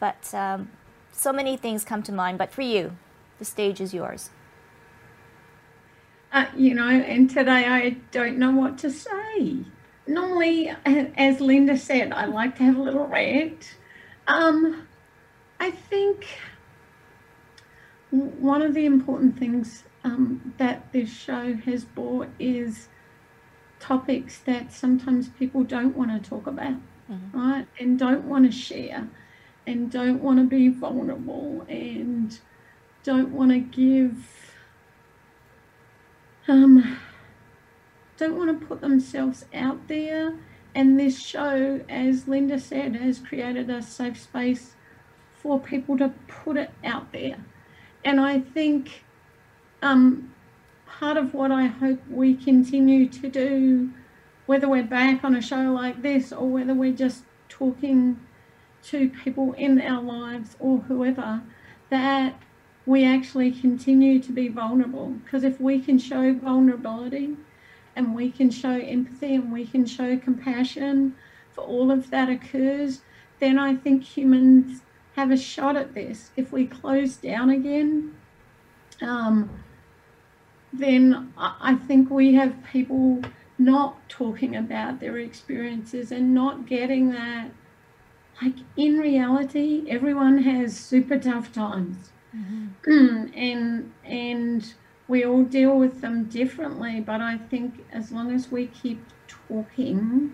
[0.00, 0.70] but um,
[1.12, 2.38] so many things come to mind.
[2.38, 2.96] But for you,
[3.38, 4.30] the stage is yours.
[6.34, 9.58] Uh, you know, and today I don't know what to say.
[10.08, 13.76] Normally, as Linda said, I like to have a little rant.
[14.26, 14.88] Um,
[15.60, 16.26] I think
[18.10, 22.88] one of the important things um, that this show has brought is
[23.78, 26.74] topics that sometimes people don't want to talk about,
[27.08, 27.38] mm-hmm.
[27.38, 27.68] right?
[27.78, 29.08] And don't want to share
[29.68, 32.36] and don't want to be vulnerable and
[33.04, 34.43] don't want to give
[36.48, 36.98] um,
[38.16, 40.34] don't want to put themselves out there.
[40.74, 44.74] And this show, as Linda said, has created a safe space
[45.36, 47.36] for people to put it out there.
[48.04, 49.04] And I think
[49.82, 50.34] um,
[50.86, 53.90] part of what I hope we continue to do,
[54.46, 58.18] whether we're back on a show like this or whether we're just talking
[58.84, 61.42] to people in our lives or whoever,
[61.90, 62.34] that
[62.86, 65.08] we actually continue to be vulnerable.
[65.24, 67.36] Because if we can show vulnerability
[67.96, 71.14] and we can show empathy and we can show compassion
[71.52, 73.00] for all of that occurs,
[73.40, 74.82] then I think humans
[75.16, 76.30] have a shot at this.
[76.36, 78.14] If we close down again,
[79.00, 79.50] um,
[80.72, 83.22] then I think we have people
[83.56, 87.50] not talking about their experiences and not getting that.
[88.42, 93.28] Like in reality, everyone has super tough times Mm-hmm.
[93.34, 94.74] and and
[95.06, 97.00] we all deal with them differently.
[97.00, 100.32] But I think as long as we keep talking,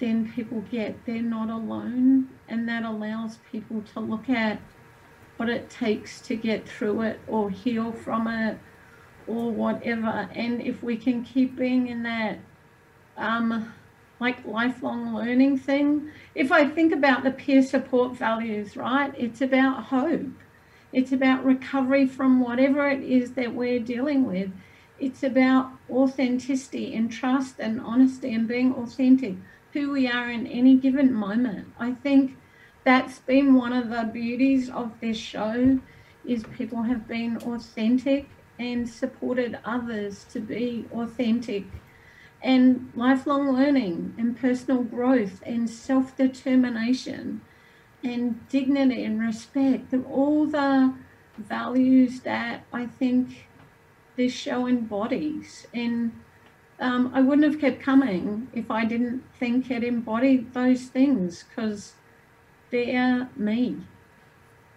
[0.00, 4.60] then people get they're not alone, and that allows people to look at
[5.36, 8.58] what it takes to get through it or heal from it
[9.26, 10.28] or whatever.
[10.34, 12.38] And if we can keep being in that
[13.16, 13.72] um,
[14.20, 19.84] like lifelong learning thing, if I think about the peer support values, right, it's about
[19.84, 20.26] hope.
[20.92, 24.50] It's about recovery from whatever it is that we're dealing with.
[25.00, 29.36] It's about authenticity and trust and honesty and being authentic,
[29.72, 31.68] who we are in any given moment.
[31.78, 32.36] I think
[32.84, 35.80] that's been one of the beauties of this show
[36.26, 38.28] is people have been authentic
[38.58, 41.64] and supported others to be authentic.
[42.42, 47.40] and lifelong learning and personal growth and self determination
[48.02, 50.94] and dignity and respect and all the
[51.38, 53.46] values that I think
[54.16, 55.66] this show embodies.
[55.72, 56.12] And
[56.80, 61.94] um, I wouldn't have kept coming if I didn't think it embodied those things because
[62.70, 63.76] they're me,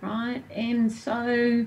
[0.02, 0.44] right?
[0.52, 1.66] And so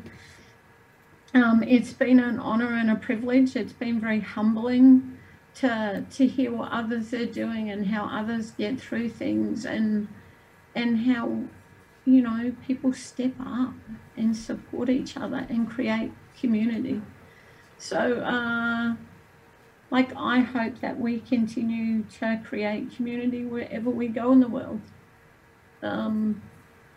[1.34, 3.56] um, it's been an honor and a privilege.
[3.56, 5.18] It's been very humbling
[5.56, 10.06] to to hear what others are doing and how others get through things and
[10.78, 11.42] and how
[12.04, 13.74] you know people step up
[14.16, 17.02] and support each other and create community.
[17.78, 18.94] So, uh,
[19.90, 24.80] like, I hope that we continue to create community wherever we go in the world.
[25.82, 26.42] Um,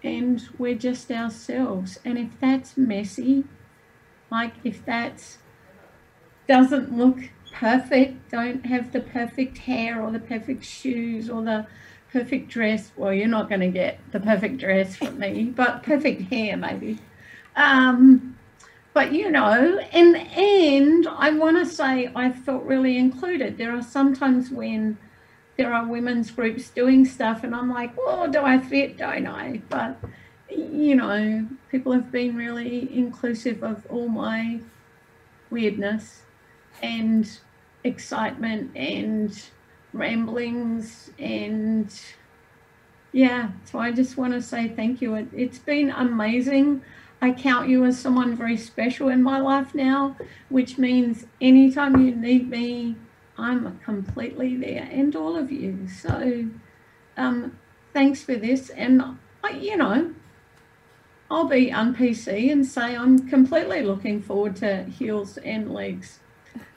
[0.04, 2.00] and we're just ourselves.
[2.04, 3.46] And if that's messy,
[4.32, 5.38] like if that
[6.48, 11.68] doesn't look perfect, don't have the perfect hair or the perfect shoes or the
[12.12, 12.92] perfect dress.
[12.96, 17.00] Well, you're not going to get the perfect dress from me, but perfect hair maybe.
[17.56, 18.38] Um,
[18.94, 23.58] but you know, in the end, I want to say I felt really included.
[23.58, 24.98] There are sometimes when
[25.58, 28.98] there are women's groups doing stuff, and I'm like, well, do I fit?
[28.98, 29.62] Don't I?
[29.70, 29.98] But
[30.50, 34.60] you know, people have been really inclusive of all my
[35.50, 36.24] weirdness
[36.82, 37.30] and
[37.84, 39.42] excitement and
[39.94, 41.94] ramblings and
[43.12, 45.16] yeah so i just want to say thank you.
[45.16, 46.82] It, it's been amazing.
[47.24, 50.16] I count you as someone very special in my life now
[50.50, 52.96] which means anytime you need me
[53.38, 55.88] i'm completely there and all of you.
[55.88, 56.46] So
[57.18, 57.58] um,
[57.94, 60.14] thanks for this and I, you know
[61.30, 66.20] i'll be on pc and say i'm completely looking forward to heels and legs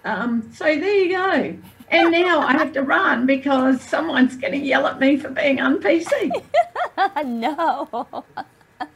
[0.05, 1.57] um, so there you go.
[1.89, 5.61] And now I have to run because someone's going to yell at me for being
[5.61, 6.31] on PC.
[7.25, 8.07] no.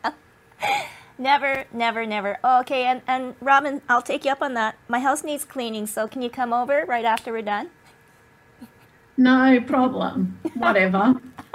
[1.18, 2.38] never, never, never.
[2.42, 4.76] Okay, and, and Robin, I'll take you up on that.
[4.88, 7.70] My house needs cleaning, so can you come over right after we're done?
[9.16, 10.38] No problem.
[10.54, 11.20] Whatever.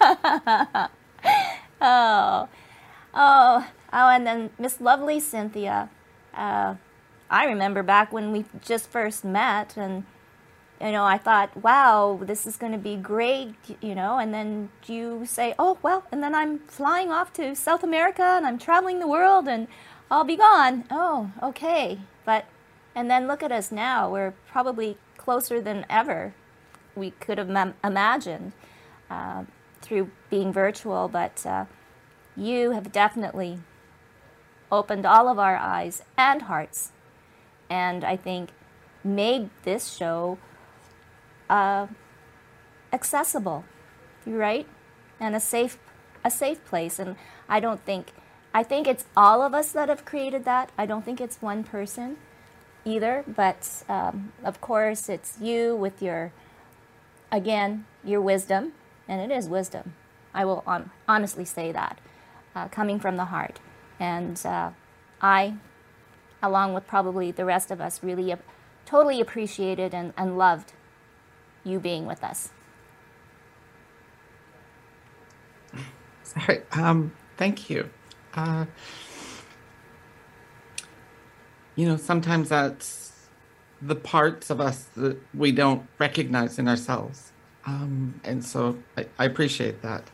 [0.00, 0.88] oh,
[1.80, 2.48] oh,
[3.14, 5.90] oh, and then Miss Lovely Cynthia.
[6.34, 6.76] Uh,
[7.32, 10.04] I remember back when we just first met and
[10.82, 14.68] you know, I thought, wow, this is going to be great, you know, and then
[14.86, 18.98] you say, oh, well, and then I'm flying off to South America and I'm traveling
[18.98, 19.68] the world and
[20.10, 20.84] I'll be gone.
[20.90, 22.00] Oh, okay.
[22.24, 22.46] But,
[22.96, 24.10] and then look at us now.
[24.10, 26.34] We're probably closer than ever
[26.96, 28.52] we could have imagined
[29.08, 29.44] uh,
[29.82, 31.66] through being virtual, but uh,
[32.36, 33.60] you have definitely
[34.72, 36.90] opened all of our eyes and hearts
[37.72, 38.50] and I think
[39.02, 40.36] made this show
[41.48, 41.86] uh,
[42.92, 43.64] accessible,
[44.26, 44.66] right?
[45.18, 45.78] And a safe,
[46.22, 46.98] a safe place.
[46.98, 47.16] And
[47.48, 48.12] I don't think,
[48.52, 50.70] I think it's all of us that have created that.
[50.76, 52.18] I don't think it's one person
[52.84, 53.24] either.
[53.26, 56.30] But um, of course, it's you with your,
[57.30, 58.72] again, your wisdom,
[59.08, 59.94] and it is wisdom.
[60.34, 61.98] I will on, honestly say that,
[62.54, 63.60] uh, coming from the heart.
[63.98, 64.70] And uh,
[65.22, 65.54] I
[66.42, 68.34] along with probably the rest of us, really
[68.84, 70.72] totally appreciated and, and loved
[71.64, 72.50] you being with us.
[76.22, 76.62] Sorry.
[76.72, 77.88] Um, thank you.
[78.34, 78.66] Uh,
[81.76, 83.12] you know, sometimes that's
[83.80, 87.32] the parts of us that we don't recognize in ourselves.
[87.66, 90.10] Um, and so I, I appreciate that.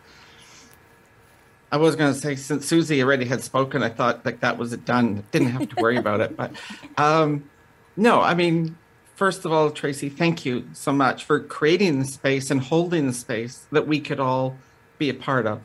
[1.70, 4.72] I was going to say, since Susie already had spoken, I thought like that was
[4.72, 5.22] it done.
[5.33, 6.37] Didn't have to worry about it.
[6.37, 6.52] But
[6.96, 7.48] um,
[7.96, 8.76] no, I mean,
[9.16, 13.12] first of all, Tracy, thank you so much for creating the space and holding the
[13.12, 14.57] space that we could all
[14.96, 15.61] be a part of.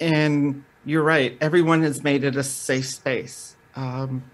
[0.00, 3.56] And you're right, everyone has made it a safe space.
[3.76, 4.24] Um,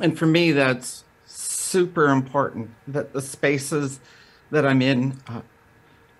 [0.00, 4.00] and for me, that's super important that the spaces
[4.50, 5.42] that I'm in uh,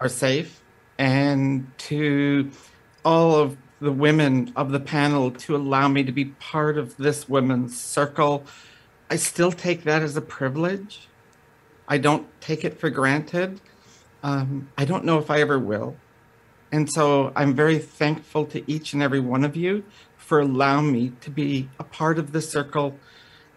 [0.01, 0.61] are safe
[0.99, 2.51] and to
[3.05, 7.29] all of the women of the panel to allow me to be part of this
[7.29, 8.45] women's circle.
[9.09, 11.09] I still take that as a privilege.
[11.89, 13.61] I don't take it for granted.
[14.23, 15.97] Um, I don't know if I ever will.
[16.71, 19.83] And so I'm very thankful to each and every one of you
[20.17, 22.97] for allowing me to be a part of the circle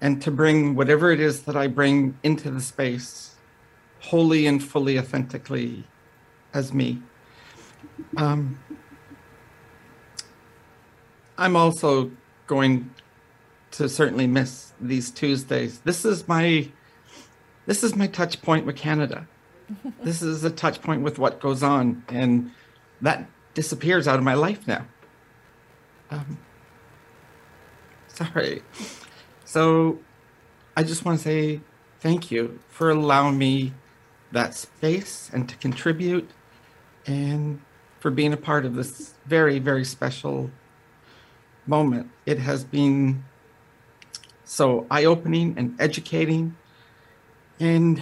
[0.02, 3.36] and to bring whatever it is that I bring into the space
[4.00, 5.86] wholly and fully authentically
[6.54, 7.02] as me.
[8.18, 8.60] Um,
[11.38, 12.12] I'm also
[12.48, 12.92] going
[13.72, 15.80] to certainly miss these Tuesdays.
[15.80, 16.70] This is my
[17.66, 19.28] this is my touch point with Canada.
[20.04, 22.52] this is a touch point with what goes on, and
[23.02, 24.86] that disappears out of my life now.
[26.12, 26.38] Um,
[28.08, 28.62] sorry.
[29.46, 30.00] So
[30.76, 31.62] I just want to say
[32.00, 33.74] thank you for allowing me
[34.32, 36.30] that space and to contribute
[37.06, 37.62] and
[38.00, 40.52] for being a part of this very, very special
[41.66, 42.10] moment.
[42.26, 43.24] It has been
[44.46, 46.56] so eye opening and educating
[47.60, 48.02] and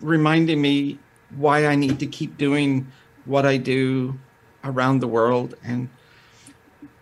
[0.00, 0.98] reminding me
[1.36, 2.90] why I need to keep doing
[3.24, 4.18] what I do
[4.64, 5.88] around the world and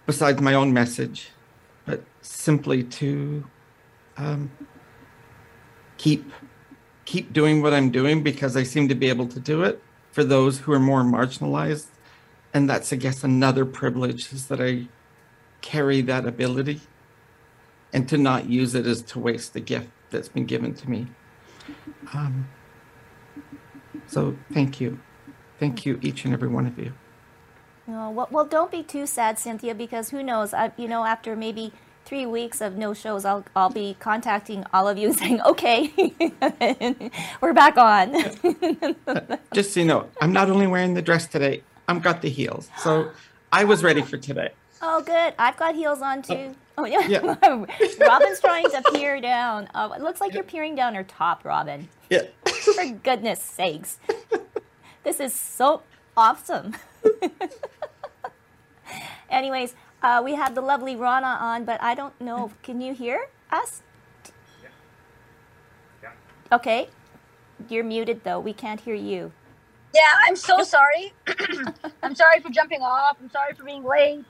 [0.07, 1.30] besides my own message,
[1.84, 3.46] but simply to
[4.16, 4.51] um,
[5.98, 6.32] keep
[7.05, 9.82] keep doing what I'm doing because I seem to be able to do it
[10.12, 11.88] for those who are more marginalized.
[12.55, 14.86] And that's, I guess, another privilege is that I
[15.61, 16.81] carry that ability
[17.93, 21.07] and to not use it as to waste the gift that's been given to me.
[22.13, 22.49] Um,
[24.07, 25.01] so thank you.
[25.59, 26.95] Thank you, each and every one of you.
[27.89, 30.55] Oh, well, well, don't be too sad, Cynthia, because who knows?
[30.55, 31.73] I, you know, after maybe
[32.05, 35.93] three weeks of no shows, I'll, I'll be contacting all of you and saying, okay,
[37.41, 38.15] we're back on.
[39.53, 42.71] Just so you know, I'm not only wearing the dress today, I've got the heels.
[42.79, 43.11] So
[43.53, 44.51] I was ready for today.
[44.83, 45.35] Oh, good.
[45.39, 46.55] I've got heels on too.
[46.78, 47.07] Oh, yeah.
[47.07, 47.20] yeah.
[48.01, 49.68] Robin's trying to peer down.
[49.74, 51.89] Oh, it looks like you're peering down her top, Robin.
[52.09, 52.22] Yeah.
[52.47, 53.99] For goodness sakes.
[55.05, 55.83] This is so
[56.16, 56.74] awesome.
[59.31, 62.51] Anyways, uh, we have the lovely Rana on, but I don't know.
[62.62, 63.83] Can you hear us?
[64.62, 64.68] Yeah.
[66.03, 66.57] yeah.
[66.57, 66.89] Okay.
[67.68, 68.41] You're muted though.
[68.41, 69.33] We can't hear you.
[69.95, 71.12] Yeah, I'm so sorry.
[72.03, 73.18] I'm sorry for jumping off.
[73.20, 74.24] I'm sorry for being late.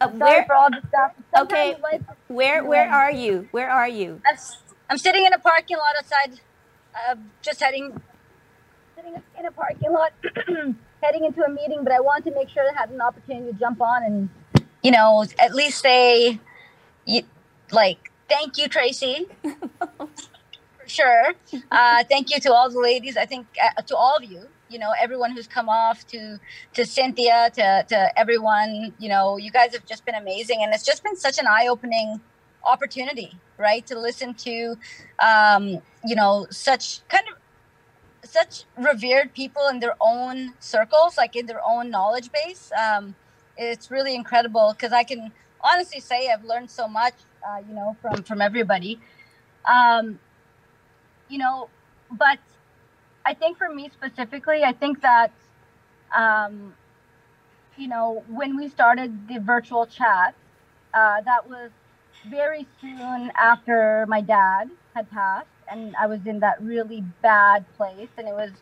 [0.00, 1.12] Uh, where, for all the stuff.
[1.34, 2.00] Sometimes okay.
[2.28, 3.48] Where where are you?
[3.50, 4.20] Where are you?
[4.26, 4.36] I'm,
[4.90, 6.40] I'm sitting in a parking lot outside.
[6.94, 7.98] Uh, just heading
[8.96, 10.12] sitting in a parking lot,
[11.02, 11.82] heading into a meeting.
[11.82, 14.28] But I want to make sure I had an opportunity to jump on and
[14.82, 16.40] you know at least say,
[17.06, 17.22] you,
[17.70, 19.26] like, thank you, Tracy.
[19.78, 20.08] for
[20.86, 21.32] sure.
[21.70, 23.16] Uh, thank you to all the ladies.
[23.16, 26.38] I think uh, to all of you you know everyone who's come off to
[26.74, 30.62] to cynthia to to everyone you know you guys have just been amazing.
[30.62, 32.20] And it's just been such an eye-opening
[32.64, 34.76] opportunity right to listen to
[35.20, 41.46] um you know such kind of such revered people in their own circles like in
[41.46, 42.72] their own knowledge base.
[42.76, 43.14] Um
[43.56, 47.14] it's really incredible because i can honestly say i've learned so much
[47.48, 48.98] uh, you know from from everybody.
[49.64, 50.18] Um
[51.28, 51.68] you know
[52.10, 52.38] but
[53.26, 55.32] I think for me specifically, I think that,
[56.16, 56.74] um,
[57.76, 60.34] you know, when we started the virtual chat,
[60.94, 61.70] uh, that was
[62.30, 68.08] very soon after my dad had passed, and I was in that really bad place,
[68.16, 68.52] and it was,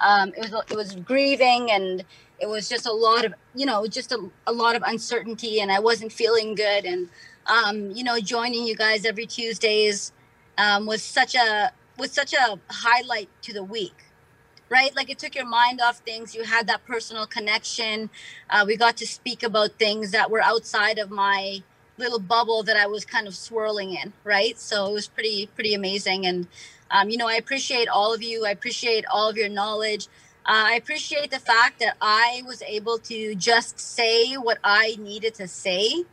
[0.00, 2.04] um, it was, it was grieving, and
[2.40, 5.70] it was just a lot of, you know, just a, a lot of uncertainty, and
[5.70, 7.08] I wasn't feeling good, and,
[7.46, 10.12] um, you know, joining you guys every Tuesdays
[10.58, 14.07] um, was such a was such a highlight to the week
[14.70, 14.94] right?
[14.94, 16.34] Like it took your mind off things.
[16.34, 18.10] You had that personal connection.
[18.50, 21.62] Uh, we got to speak about things that were outside of my
[21.96, 24.58] little bubble that I was kind of swirling in, right?
[24.58, 26.26] So it was pretty, pretty amazing.
[26.26, 26.46] And,
[26.90, 28.46] um, you know, I appreciate all of you.
[28.46, 30.06] I appreciate all of your knowledge.
[30.46, 35.34] Uh, I appreciate the fact that I was able to just say what I needed
[35.34, 36.04] to say,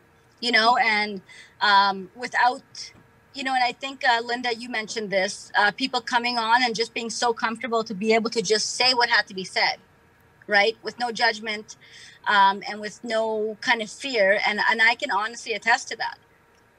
[0.41, 1.21] you know, and
[1.61, 2.93] um, without
[3.35, 6.75] you know, and I think uh, Linda, you mentioned this: uh, people coming on and
[6.75, 9.77] just being so comfortable to be able to just say what had to be said,
[10.47, 11.77] right, with no judgment,
[12.27, 14.39] um, and with no kind of fear.
[14.47, 16.17] And and I can honestly attest to that,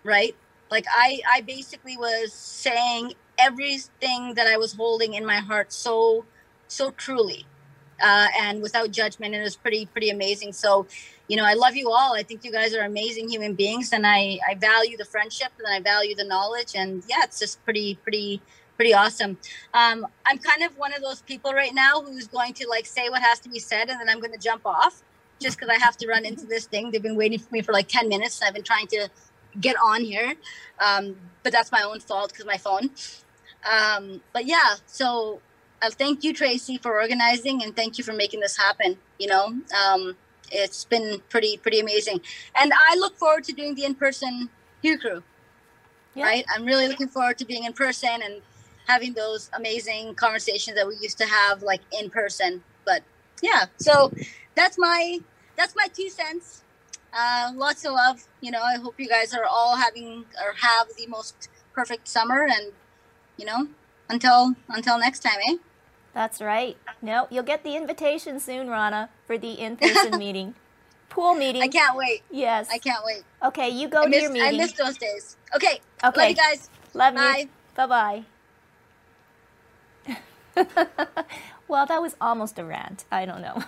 [0.04, 0.36] right?
[0.70, 6.24] Like I I basically was saying everything that I was holding in my heart so
[6.68, 7.46] so truly,
[8.02, 10.52] uh, and without judgment, and it was pretty pretty amazing.
[10.52, 10.86] So
[11.29, 12.14] you know, I love you all.
[12.14, 15.66] I think you guys are amazing human beings, and I I value the friendship and
[15.66, 16.74] I value the knowledge.
[16.74, 18.41] And yeah, it's just pretty pretty
[18.77, 19.39] pretty awesome.
[19.74, 23.09] Um, I'm kind of one of those people right now who's going to like say
[23.09, 25.03] what has to be said, and then I'm going to jump off
[25.41, 26.91] just because I have to run into this thing.
[26.91, 28.41] They've been waiting for me for like ten minutes.
[28.43, 29.09] I've been trying to
[29.61, 30.35] get on here,
[30.79, 32.91] um, but that's my own fault because my phone.
[33.68, 35.41] Um, but yeah, so
[35.83, 38.97] uh, thank you, Tracy, for organizing, and thank you for making this happen.
[39.18, 39.55] You know.
[39.74, 40.16] Um,
[40.53, 42.20] it's been pretty pretty amazing.
[42.55, 44.49] And i look forward to doing the in-person
[44.82, 45.22] hue crew
[46.16, 46.24] yeah.
[46.24, 46.44] right?
[46.53, 48.40] I'm really looking forward to being in person and
[48.88, 52.62] having those amazing conversations that we used to have like in person.
[52.84, 53.03] But
[53.42, 54.12] yeah so
[54.55, 55.20] that's my
[55.57, 56.62] that's my two cents.
[57.12, 58.62] Uh, lots of love you know.
[58.62, 62.72] I hope you guys are all having or have the most perfect summer and
[63.36, 63.68] you know
[64.09, 65.57] until until next time, eh?
[66.17, 66.79] That's right.
[67.03, 70.55] No, you'll get the invitation soon, Rana, for the in-person meeting,
[71.11, 71.61] pool meeting.
[71.61, 72.23] I can't wait.
[72.31, 72.71] Yes.
[72.73, 73.23] I can't wait.
[73.45, 74.49] Okay, you go I to miss, your meeting.
[74.49, 75.37] I miss those days.
[75.55, 75.79] Okay.
[76.03, 76.21] Okay.
[76.21, 76.71] Love you guys.
[76.95, 77.37] Love Bye.
[77.37, 77.49] you.
[77.77, 78.25] Bye
[80.07, 80.64] bye.
[81.69, 83.05] well, that was almost a rant.
[83.12, 83.62] I don't know.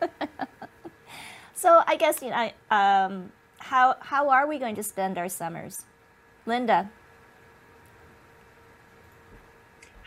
[1.54, 5.28] so I guess you know, I, um, how how are we going to spend our
[5.28, 5.82] summers,
[6.46, 6.88] Linda?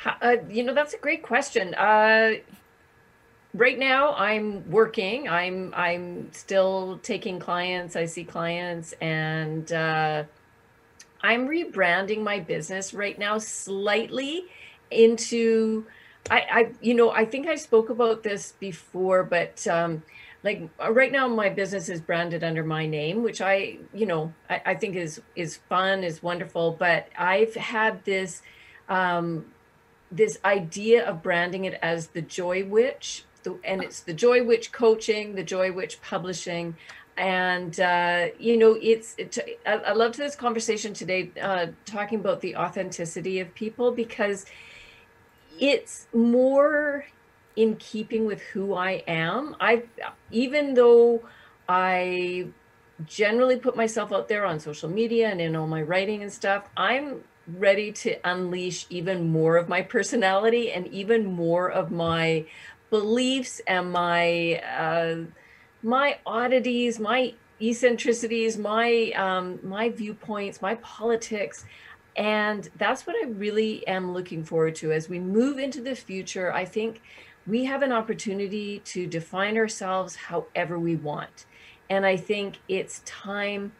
[0.05, 1.73] Uh, you know, that's a great question.
[1.75, 2.35] Uh,
[3.53, 5.27] right now, I'm working.
[5.27, 7.95] I'm I'm still taking clients.
[7.95, 10.23] I see clients, and uh,
[11.21, 14.45] I'm rebranding my business right now slightly
[14.89, 15.85] into.
[16.29, 20.03] I, I you know I think I spoke about this before, but um,
[20.43, 24.33] like uh, right now my business is branded under my name, which I you know
[24.49, 26.71] I, I think is is fun, is wonderful.
[26.71, 28.41] But I've had this.
[28.87, 29.45] Um,
[30.11, 34.71] this idea of branding it as the Joy Witch, the, and it's the Joy Witch
[34.71, 36.75] coaching, the Joy Witch publishing,
[37.17, 39.15] and uh, you know, it's.
[39.17, 44.45] It, I, I loved this conversation today, uh, talking about the authenticity of people because
[45.59, 47.05] it's more
[47.55, 49.55] in keeping with who I am.
[49.59, 49.83] I,
[50.31, 51.21] even though
[51.67, 52.47] I
[53.05, 56.69] generally put myself out there on social media and in all my writing and stuff,
[56.77, 57.23] I'm
[57.57, 62.45] ready to unleash even more of my personality and even more of my
[62.89, 65.17] beliefs and my uh,
[65.81, 71.65] my oddities, my eccentricities, my um, my viewpoints, my politics.
[72.15, 76.51] And that's what I really am looking forward to as we move into the future.
[76.51, 77.01] I think
[77.47, 81.45] we have an opportunity to define ourselves however we want.
[81.89, 83.71] And I think it's time,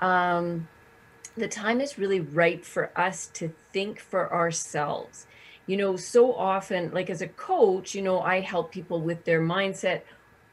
[0.00, 0.68] um,
[1.36, 5.26] the time is really right for us to think for ourselves.
[5.66, 9.40] You know, so often, like as a coach, you know, I help people with their
[9.40, 10.02] mindset,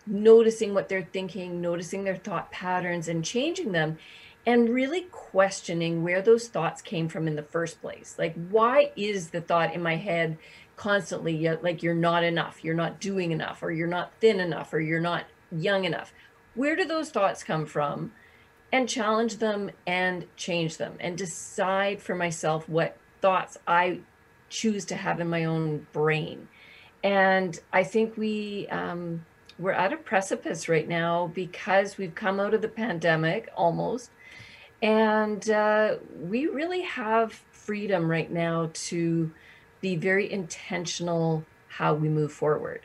[0.07, 3.97] noticing what they're thinking, noticing their thought patterns and changing them
[4.45, 8.15] and really questioning where those thoughts came from in the first place.
[8.17, 10.38] Like, why is the thought in my head
[10.77, 14.79] constantly like you're not enough, you're not doing enough, or you're not thin enough, or
[14.79, 16.13] you're not young enough?
[16.55, 18.13] Where do those thoughts come from?
[18.72, 23.99] And challenge them and change them and decide for myself what thoughts I
[24.49, 26.47] choose to have in my own brain.
[27.03, 29.26] And I think we, um,
[29.59, 34.11] we're at a precipice right now because we've come out of the pandemic almost
[34.82, 39.32] and uh, we really have freedom right now to
[39.80, 42.82] be very intentional how we move forward.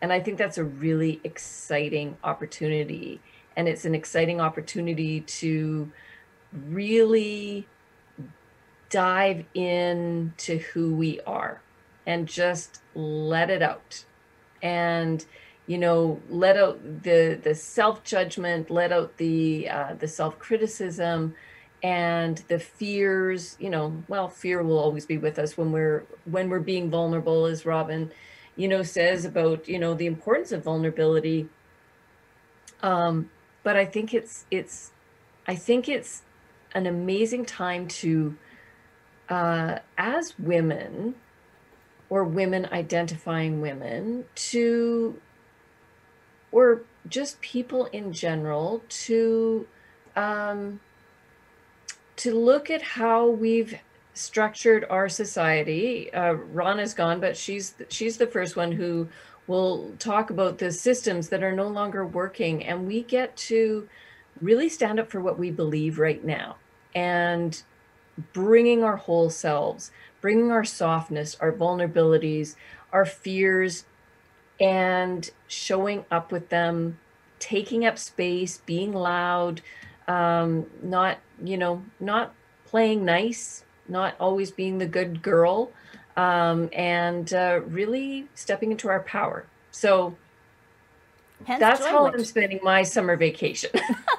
[0.00, 3.20] And I think that's a really exciting opportunity.
[3.56, 5.90] And it's an exciting opportunity to
[6.68, 7.66] really
[8.88, 11.60] dive into who we are
[12.06, 14.04] and just let it out.
[14.62, 15.24] And
[15.70, 21.32] you know let out the the self judgment let out the uh, the self criticism
[21.80, 26.50] and the fears you know well fear will always be with us when we're when
[26.50, 28.10] we're being vulnerable as robin
[28.56, 31.48] you know says about you know the importance of vulnerability
[32.82, 33.30] um
[33.62, 34.92] but i think it's it's
[35.46, 36.22] i think it's
[36.74, 38.36] an amazing time to
[39.28, 41.14] uh as women
[42.08, 45.20] or women identifying women to
[46.52, 49.66] or just people in general to
[50.16, 50.80] um,
[52.16, 53.78] to look at how we've
[54.12, 56.12] structured our society.
[56.12, 59.08] Uh, Rana's gone, but she's she's the first one who
[59.50, 63.88] will talk about the systems that are no longer working, and we get to
[64.40, 66.56] really stand up for what we believe right now.
[66.94, 67.60] And
[68.32, 69.90] bringing our whole selves,
[70.20, 72.54] bringing our softness, our vulnerabilities,
[72.92, 73.84] our fears
[74.60, 76.98] and showing up with them,
[77.40, 79.62] taking up space, being loud,
[80.06, 82.34] um, not, you know, not
[82.66, 85.72] playing nice, not always being the good girl,
[86.16, 89.46] um, and uh, really stepping into our power.
[89.70, 90.16] So
[91.44, 93.70] Hence that's how I'm spending my summer vacation,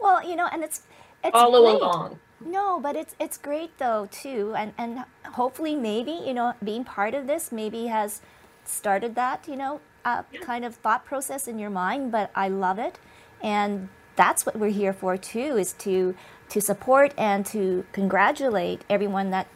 [0.00, 0.82] Well, you know, and it's
[1.24, 1.74] it's all great.
[1.82, 2.18] along.
[2.44, 5.04] No, but it's it's great though too, and and
[5.34, 8.20] hopefully maybe you know being part of this maybe has
[8.64, 12.12] started that you know uh, kind of thought process in your mind.
[12.12, 12.98] But I love it,
[13.42, 16.14] and that's what we're here for too, is to
[16.50, 19.46] to support and to congratulate everyone that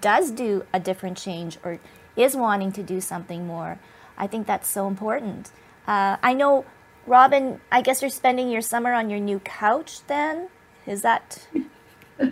[0.00, 1.78] does do a different change or
[2.16, 3.78] is wanting to do something more.
[4.16, 5.50] I think that's so important.
[5.86, 6.64] Uh, I know,
[7.06, 7.60] Robin.
[7.70, 10.06] I guess you're spending your summer on your new couch.
[10.06, 10.48] Then
[10.86, 11.46] is that?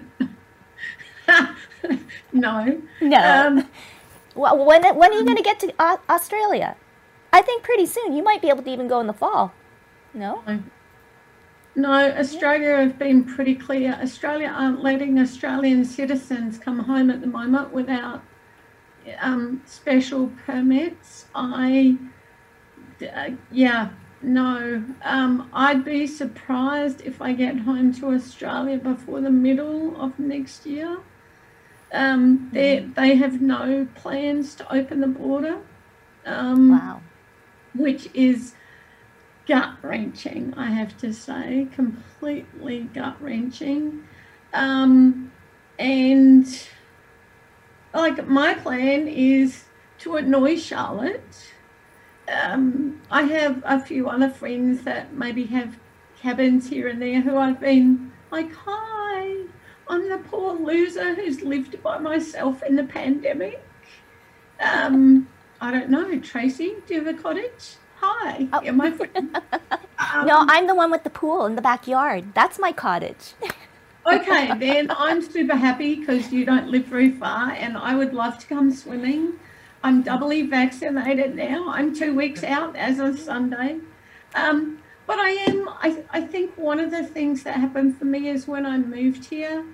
[2.32, 2.82] no.
[3.00, 3.46] No.
[3.46, 3.68] Um,
[4.34, 5.74] Well, when when are you going to get to
[6.09, 6.76] Australia?
[7.32, 8.12] I think pretty soon.
[8.14, 9.53] You might be able to even go in the fall.
[10.14, 10.42] No.
[11.74, 13.98] No, Australia have been pretty clear.
[14.02, 18.22] Australia aren't letting Australian citizens come home at the moment without
[19.20, 21.26] um, special permits.
[21.34, 21.96] I,
[23.14, 24.84] uh, yeah, no.
[25.02, 30.66] Um, I'd be surprised if I get home to Australia before the middle of next
[30.66, 30.98] year.
[31.92, 35.58] Um, they they have no plans to open the border.
[36.24, 37.00] Um, Wow.
[37.74, 38.54] which is
[39.47, 44.05] gut wrenching, I have to say, completely gut wrenching.
[44.53, 45.32] Um,
[45.78, 46.47] and
[47.95, 49.64] like my plan is
[49.99, 51.53] to annoy Charlotte.
[52.28, 55.78] Um, I have a few other friends that maybe have
[56.18, 59.45] cabins here and there who I've been like, hi,
[59.88, 63.61] I'm the poor loser who's lived by myself in the pandemic.
[64.61, 65.28] Um,
[65.61, 67.76] I don't know, Tracy, do you have a cottage?
[68.03, 68.72] Hi, Oh.
[68.72, 69.36] my friend.
[70.14, 72.34] Um, No, I'm the one with the pool in the backyard.
[72.34, 73.34] That's my cottage.
[74.07, 78.36] okay, then I'm super happy because you don't live very far and I would love
[78.38, 79.34] to come swimming.
[79.84, 81.68] I'm doubly vaccinated now.
[81.68, 83.78] I'm two weeks out as of Sunday.
[84.34, 88.28] Um, but I am, I, I think one of the things that happened for me
[88.28, 89.64] is when I moved here,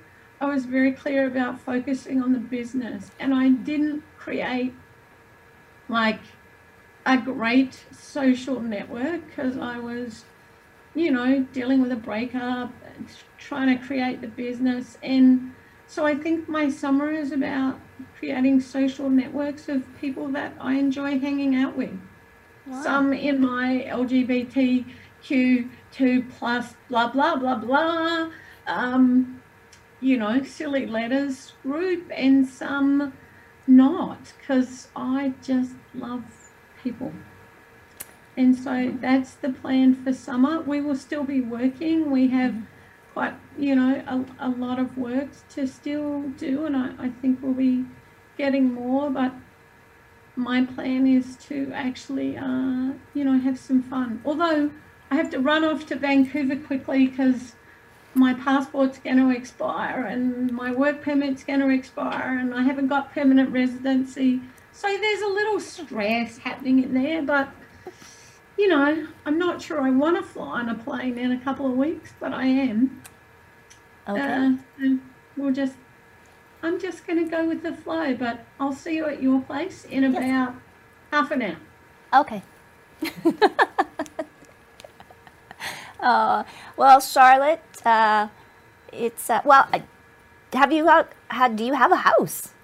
[0.43, 4.75] I was very clear about focusing on the business and I didn't create
[5.89, 6.21] like
[7.09, 10.27] a great social network because I was,
[10.95, 12.71] you know, dealing with a breakup,
[13.39, 14.99] trying to create the business.
[15.03, 15.53] And
[15.87, 17.81] so I think my summer is about
[18.19, 21.99] creating social networks of people that I enjoy hanging out with.
[22.83, 28.29] Some in my LGBTQ2 plus blah, blah, blah, blah,
[28.67, 29.41] um,
[30.01, 33.15] you know, silly letters group, and some
[33.67, 36.25] not because I just love
[36.89, 37.13] people.
[38.37, 40.61] And so that's the plan for summer.
[40.61, 42.11] We will still be working.
[42.11, 42.55] We have
[43.13, 47.41] quite, you know, a, a lot of work to still do, and I, I think
[47.43, 47.85] we'll be
[48.37, 49.11] getting more.
[49.11, 49.33] But
[50.37, 54.23] my plan is to actually, uh, you know, have some fun.
[54.25, 54.71] Although
[55.11, 57.57] I have to run off to Vancouver quickly because
[58.15, 62.89] my passport's going to expire and my work permit's going to expire and I haven't
[62.89, 64.41] got permanent residency.
[64.79, 67.49] So there's a little stress happening in there, but
[68.57, 71.67] you know, I'm not sure I want to fly on a plane in a couple
[71.67, 73.03] of weeks, but I am.
[74.09, 74.55] Okay.
[74.81, 74.95] Uh,
[75.37, 75.75] we'll just,
[76.63, 79.85] I'm just going to go with the flow, but I'll see you at your place
[79.85, 80.55] in about
[81.11, 81.57] half an hour.
[82.15, 82.43] Okay.
[85.99, 86.45] uh,
[86.77, 88.29] well, Charlotte, uh,
[88.93, 89.69] it's uh, well.
[90.53, 90.89] Have you?
[91.27, 92.55] How do you have a house?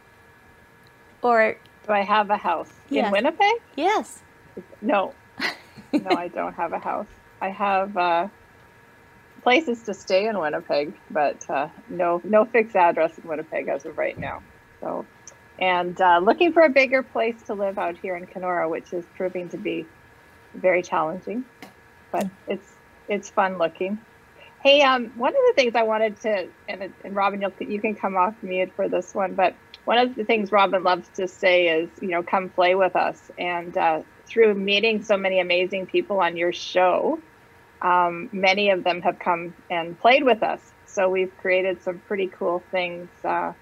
[1.20, 1.56] Or
[1.86, 3.06] Do I have a house Yes.
[3.06, 3.54] in Winnipeg?
[3.76, 4.22] yes.
[4.80, 5.14] No,
[5.92, 7.08] no, I don't have a house.
[7.40, 8.28] I have uh,
[9.42, 13.98] places to stay in Winnipeg, but uh, no, no fixed address in Winnipeg as of
[13.98, 14.42] right now.
[14.80, 15.06] So,
[15.58, 19.04] and uh, looking for a bigger place to live out here in Kenora, which is
[19.16, 19.86] proving to be
[20.54, 21.44] very challenging,
[22.12, 22.70] but it's
[23.08, 23.98] it's fun looking.
[24.62, 27.94] Hey, um, one of the things I wanted to, and, and Robin, you'll, you can
[27.96, 29.54] come off mute for this one, but
[29.84, 33.30] one of the things Robin loves to say is, you know, come play with us.
[33.38, 37.18] And uh, through meeting so many amazing people on your show,
[37.82, 40.60] um, many of them have come and played with us.
[40.86, 43.10] So we've created some pretty cool things.
[43.22, 43.52] Uh,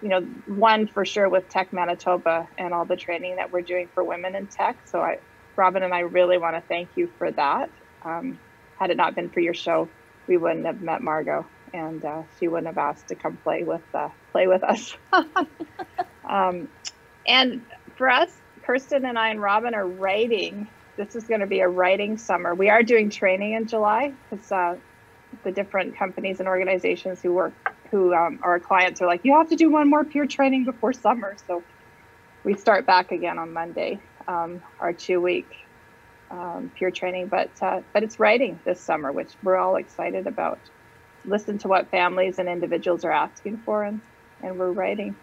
[0.00, 3.88] you know, one for sure with Tech Manitoba and all the training that we're doing
[3.94, 4.76] for women in tech.
[4.86, 5.16] So I,
[5.56, 7.70] Robin and I really want to thank you for that.
[8.04, 8.38] Um,
[8.78, 9.88] had it not been for your show,
[10.28, 13.82] we wouldn't have met Margot, and uh, she wouldn't have asked to come play with
[13.94, 14.96] uh, play with us.
[16.28, 16.68] um,
[17.26, 17.62] and
[17.96, 18.30] for us,
[18.64, 20.68] Kirsten and I and Robin are writing.
[20.96, 22.54] This is going to be a writing summer.
[22.54, 24.76] We are doing training in July because uh,
[25.44, 27.52] the different companies and organizations who work,
[27.90, 30.64] who um, are our clients, are like, you have to do one more peer training
[30.64, 31.36] before summer.
[31.46, 31.62] So
[32.44, 35.46] we start back again on Monday, um, our two week
[36.30, 37.28] um, peer training.
[37.28, 40.60] But uh, but it's writing this summer, which we're all excited about.
[41.26, 44.00] Listen to what families and individuals are asking for, and
[44.42, 45.16] and we're writing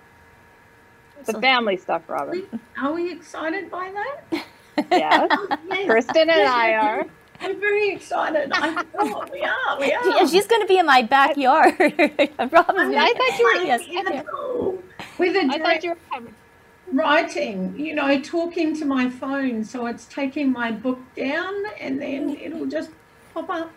[1.26, 2.48] the So- family stuff, Robin.
[2.82, 4.46] Are we excited by that?
[4.90, 5.86] Yes, oh, Yes.
[5.88, 7.06] Kirsten and I are.
[7.40, 8.50] I'm very excited.
[8.52, 9.80] I oh, we are.
[9.80, 10.04] We are.
[10.18, 11.76] Yeah, she's going to be in my backyard.
[11.80, 13.64] Robin's I thought you were.
[13.64, 13.82] Yes.
[13.88, 14.82] in the pool
[15.20, 16.34] with a I thought you were coming.
[16.92, 19.64] writing, you know, talking to my phone.
[19.64, 22.90] So it's taking my book down and then it'll just
[23.36, 23.72] pop up.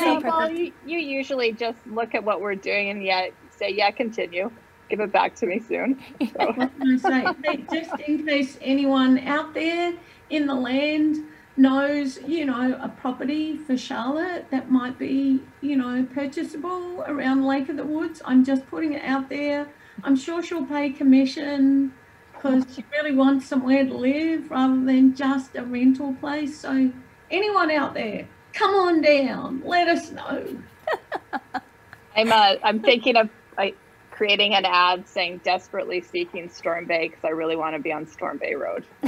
[0.00, 4.50] Well, you, you usually just look at what we're doing and yet say, yeah, continue.
[4.88, 6.02] give it back to me soon.
[6.20, 6.52] So.
[6.52, 7.64] What can I say?
[7.72, 9.94] Just in case anyone out there
[10.30, 11.16] in the land
[11.56, 17.68] knows, you know, a property for Charlotte that might be, you know, purchasable around Lake
[17.68, 19.68] of the Woods, I'm just putting it out there.
[20.04, 21.92] I'm sure she'll pay commission
[22.32, 26.60] because she really wants somewhere to live rather than just a rental place.
[26.60, 26.92] So,
[27.30, 28.28] anyone out there,
[28.58, 30.44] come on down, let us know.
[32.16, 33.76] I'm uh, I'm thinking of like
[34.10, 38.06] creating an ad saying desperately seeking Storm Bay because I really want to be on
[38.06, 38.84] Storm Bay Road.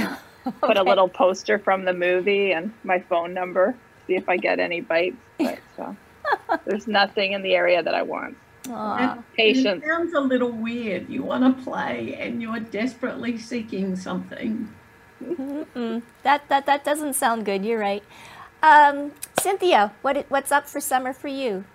[0.61, 3.75] Put a little poster from the movie and my phone number.
[4.07, 5.17] See if I get any bites.
[5.37, 5.93] But uh,
[6.65, 8.37] there's nothing in the area that I want.
[8.69, 9.21] Aw.
[9.35, 9.83] Patience.
[9.83, 11.09] It sounds a little weird.
[11.09, 14.73] You want to play and you're desperately seeking something.
[15.21, 16.01] Mm-mm.
[16.23, 17.65] That that that doesn't sound good.
[17.65, 18.03] You're right.
[18.63, 19.11] Um,
[19.41, 21.65] Cynthia, what what's up for summer for you?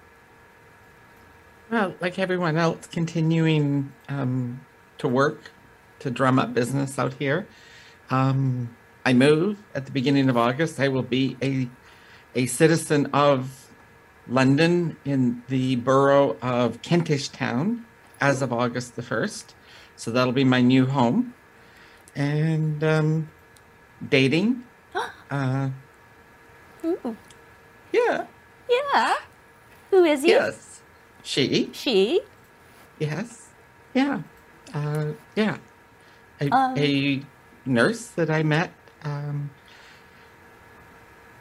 [1.69, 4.65] Well, like everyone else, continuing um,
[4.99, 5.51] to work
[5.99, 7.49] to drum up business out here.
[8.09, 10.79] Um, I move at the beginning of August.
[10.79, 11.69] I will be a
[12.37, 13.69] a citizen of
[14.29, 17.85] London in the borough of Kentish Town
[18.21, 19.57] as of August the first.
[19.97, 21.35] So that'll be my new home.
[22.15, 23.31] And um,
[24.09, 24.63] dating.
[25.29, 25.71] Uh,
[26.85, 27.17] Ooh.
[27.97, 28.27] Yeah.
[28.69, 29.15] Yeah.
[29.91, 30.29] Who is he?
[30.31, 30.83] Yes.
[31.23, 31.71] She.
[31.73, 32.21] She.
[32.99, 33.49] Yes.
[33.95, 34.23] Yeah.
[34.75, 35.57] Uh, yeah.
[36.41, 37.23] A, Um, a
[37.65, 38.71] nurse that I met.
[39.03, 39.51] Um,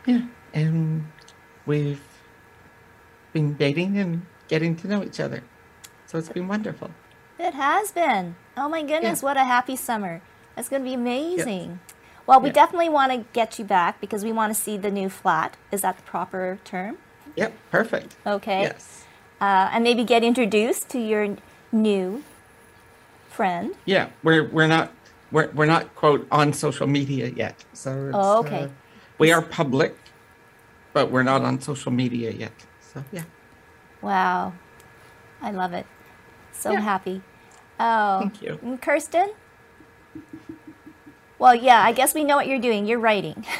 [0.06, 0.22] yeah.
[0.54, 1.06] And
[1.66, 2.02] we've
[3.34, 5.44] been dating and getting to know each other.
[6.06, 6.92] So it's been wonderful.
[7.40, 8.36] It has been.
[8.56, 10.22] Oh my goodness, what a happy summer.
[10.56, 11.80] That's going to be amazing.
[12.28, 12.54] Well, we Yeah.
[12.54, 15.58] definitely want to get you back because we want to see the new flat.
[15.72, 16.98] Is that the proper term?
[17.36, 17.54] Yep.
[17.72, 18.16] Perfect.
[18.26, 18.62] Okay.
[18.64, 19.04] Yes.
[19.40, 21.38] Uh, and maybe get introduced to your
[21.72, 22.24] new
[23.30, 23.76] friend.
[23.86, 24.08] Yeah.
[24.24, 24.92] We're we're not
[25.32, 27.64] we're we're not quote on social media yet.
[27.74, 28.64] So it's, Oh, okay.
[28.64, 28.68] uh,
[29.20, 29.96] we are public,
[30.94, 32.54] but we're not on social media yet.
[32.82, 33.24] So yeah.
[34.02, 34.54] Wow.
[35.42, 35.86] I love it.
[36.54, 36.80] So Yeah.
[36.82, 37.22] happy.
[37.80, 38.20] Oh.
[38.20, 38.80] Thank you.
[38.82, 39.30] Kirsten?
[41.38, 42.86] Well, yeah, I guess we know what you're doing.
[42.86, 43.46] You're writing.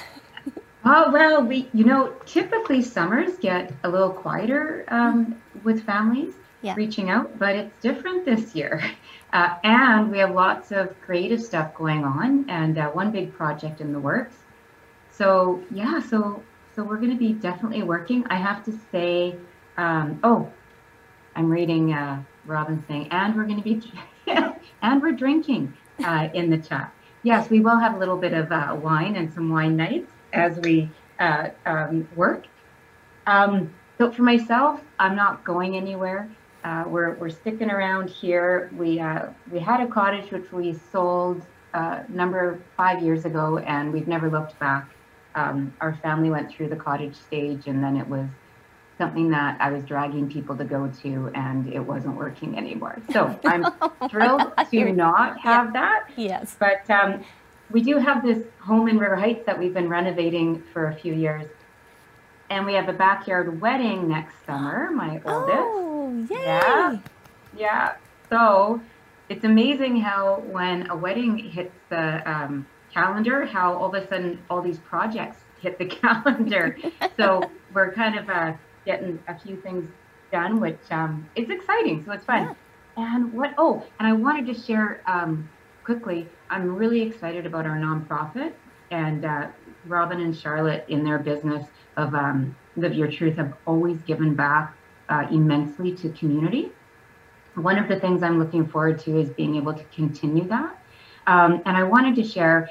[0.88, 6.76] Oh, well, we, you know, typically summers get a little quieter um, with families Yeah.
[6.76, 8.84] reaching out, but it's different this year.
[9.34, 13.82] Uh, and we have lots of creative stuff going on and uh, one big project
[13.82, 14.36] in the works.
[15.12, 16.42] So, yeah, so
[16.74, 18.26] so we're going to be definitely working.
[18.30, 19.36] I have to say,
[19.76, 20.50] um, oh,
[21.36, 23.82] I'm reading uh, Robin saying, and we're going to be,
[24.82, 25.74] and we're drinking
[26.06, 26.94] uh, in the chat.
[27.26, 30.60] Yes, we will have a little bit of uh, wine and some wine nights as
[30.60, 32.46] we uh, um, work.
[33.26, 36.30] Um, so for myself, I'm not going anywhere.
[36.64, 38.70] Uh, we're, we're sticking around here.
[38.78, 41.42] We uh, we had a cottage which we sold
[41.74, 44.88] uh, number five years ago, and we've never looked back.
[45.34, 48.28] Um, our family went through the cottage stage, and then it was
[48.98, 53.02] something that I was dragging people to go to, and it wasn't working anymore.
[53.12, 53.66] So I'm
[54.10, 56.10] thrilled to not have that.
[56.16, 56.56] yes.
[56.60, 57.24] But um,
[57.70, 61.14] we do have this home in River Heights that we've been renovating for a few
[61.14, 61.48] years.
[62.50, 65.58] And we have a backyard wedding next summer, my oldest.
[65.58, 66.38] Oh, yay.
[66.44, 67.00] Yeah.
[67.58, 67.94] Yeah.
[68.30, 68.82] So
[69.30, 74.40] it's amazing how when a wedding hits the um, calendar, how all of a sudden
[74.50, 76.78] all these projects hit the calendar.
[77.18, 78.54] so we're kind of uh,
[78.86, 79.90] getting a few things
[80.32, 82.04] done, which um, is exciting.
[82.06, 82.56] So it's fun.
[82.98, 83.54] And what?
[83.58, 85.50] Oh, and I wanted to share um,
[85.84, 86.28] quickly.
[86.50, 88.54] I'm really excited about our nonprofit
[88.92, 89.48] and uh,
[89.86, 91.68] Robin and Charlotte in their business
[91.98, 94.76] of um, Live Your Truth have always given back
[95.10, 96.72] uh, immensely to community.
[97.56, 100.78] One of the things I'm looking forward to is being able to continue that.
[101.28, 102.70] Um, and I wanted to share,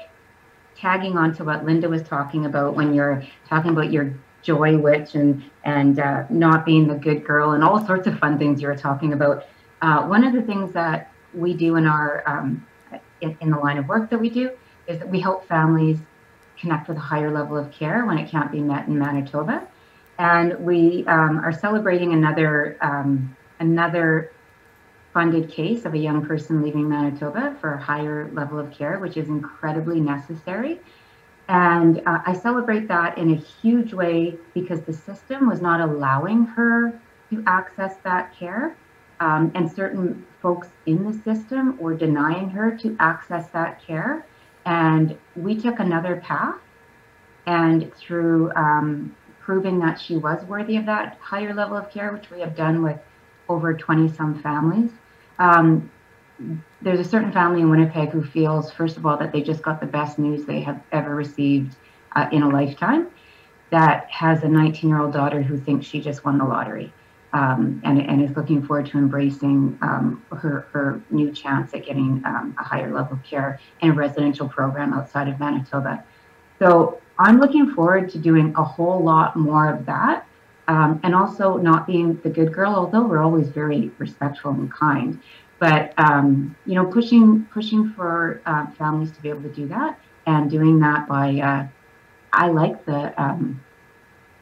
[0.75, 4.13] tagging on to what Linda was talking about when you're talking about your
[4.45, 8.37] joy witch and and uh, not being the good girl and all sorts of fun
[8.37, 9.45] things you were talking about.
[9.81, 12.65] Uh, one of the things that we do in our um,
[13.21, 14.51] in, in the line of work that we do
[14.87, 15.99] is that we help families
[16.59, 19.67] connect with a higher level of care when it can't be met in Manitoba.
[20.17, 24.31] And we um, are celebrating another um, another
[25.13, 29.17] funded case of a young person leaving Manitoba for a higher level of care, which
[29.17, 30.79] is incredibly necessary.
[31.47, 36.45] And uh, I celebrate that in a huge way because the system was not allowing
[36.45, 38.75] her to access that care.
[39.19, 44.25] Um, and certain folks in the system were denying her to access that care.
[44.65, 46.55] And we took another path.
[47.45, 52.31] And through um, proving that she was worthy of that higher level of care, which
[52.31, 52.97] we have done with
[53.47, 54.89] over 20 some families,
[55.37, 55.91] um,
[56.85, 59.79] there's a certain family in Winnipeg who feels, first of all, that they just got
[59.79, 61.75] the best news they have ever received
[62.15, 63.07] uh, in a lifetime.
[63.71, 66.93] That has a 19 year old daughter who thinks she just won the lottery
[67.33, 72.21] um, and, and is looking forward to embracing um, her, her new chance at getting
[72.23, 76.03] um, a higher level of care in a residential program outside of Manitoba.
[76.59, 80.27] So I'm looking forward to doing a whole lot more of that.
[80.67, 85.21] Um, and also not being the good girl, although we're always very respectful and kind.
[85.59, 89.99] But um, you know, pushing pushing for uh, families to be able to do that,
[90.25, 91.67] and doing that by, uh,
[92.33, 93.63] I like the, um,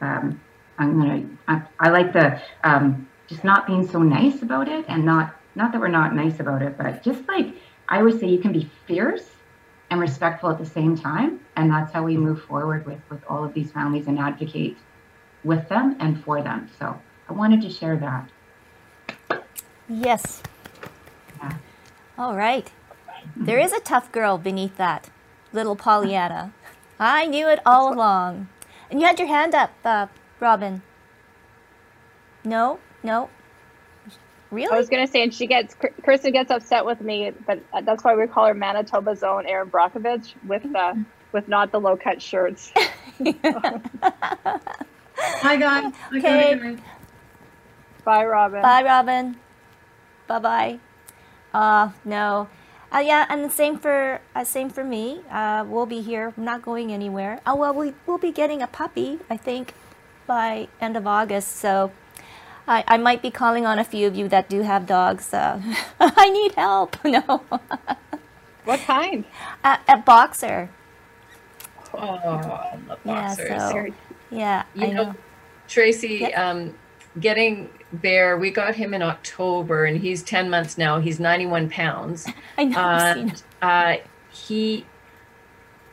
[0.00, 0.40] um
[0.78, 5.04] I'm gonna, I, I like the um, just not being so nice about it, and
[5.04, 7.54] not not that we're not nice about it, but just like
[7.88, 9.30] I always say, you can be fierce
[9.90, 13.44] and respectful at the same time, and that's how we move forward with with all
[13.44, 14.76] of these families and advocate
[15.44, 16.68] with them and for them.
[16.78, 19.44] So I wanted to share that.
[19.88, 20.42] Yes.
[22.16, 22.24] Yeah.
[22.24, 22.70] All right.
[23.36, 25.10] There is a tough girl beneath that,
[25.52, 26.52] little Pollyanna.
[27.00, 28.48] I knew it all along.
[28.90, 30.06] And you had your hand up, uh,
[30.40, 30.82] Robin.
[32.44, 33.30] No, no.
[34.50, 34.72] Really?
[34.72, 38.14] I was gonna say, and she gets Kirsten gets upset with me, but that's why
[38.14, 40.94] we call her Manitoba's own Erin Brockovich with uh,
[41.32, 42.70] with not the low cut shirts.
[45.16, 45.92] Hi guys.
[46.16, 46.76] Okay.
[48.04, 48.62] Bye, Robin.
[48.62, 49.36] Bye, Robin.
[50.28, 50.78] Bye bye.
[51.54, 52.48] Uh, no.
[52.94, 55.22] Uh, yeah, and the same for uh, same for me.
[55.30, 56.34] Uh, we'll be here.
[56.36, 57.40] I'm not going anywhere.
[57.46, 59.20] Oh well, we we'll be getting a puppy.
[59.30, 59.74] I think
[60.26, 61.56] by end of August.
[61.56, 61.92] So
[62.68, 65.34] I I might be calling on a few of you that do have dogs.
[65.34, 65.62] Uh,
[66.00, 66.96] I need help.
[67.04, 67.42] No.
[68.64, 69.24] what kind?
[69.64, 70.70] Uh, a boxer.
[71.92, 73.48] Oh, I love boxers.
[73.48, 73.86] Yeah, so,
[74.30, 75.14] yeah, you I know, know.
[75.68, 76.38] Tracy, Yep.
[76.38, 76.74] um,
[77.20, 81.00] getting Bear, we got him in October and he's 10 months now.
[81.00, 82.26] He's 91 pounds.
[82.58, 82.78] I know.
[82.78, 83.96] And uh,
[84.30, 84.86] he,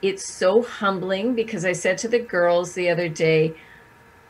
[0.01, 3.55] it's so humbling because I said to the girls the other day,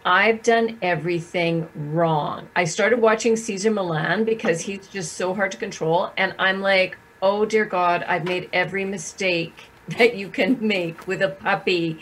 [0.03, 2.49] I've done everything wrong.
[2.55, 6.11] I started watching Cesar Millan because he's just so hard to control.
[6.17, 9.65] And I'm like, oh dear God, I've made every mistake
[9.97, 11.99] that you can make with a puppy.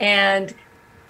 [0.00, 0.54] And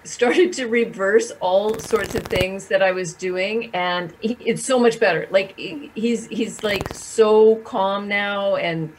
[0.03, 4.79] started to reverse all sorts of things that I was doing, and he, it's so
[4.79, 5.27] much better.
[5.29, 8.93] Like he's he's like so calm now, and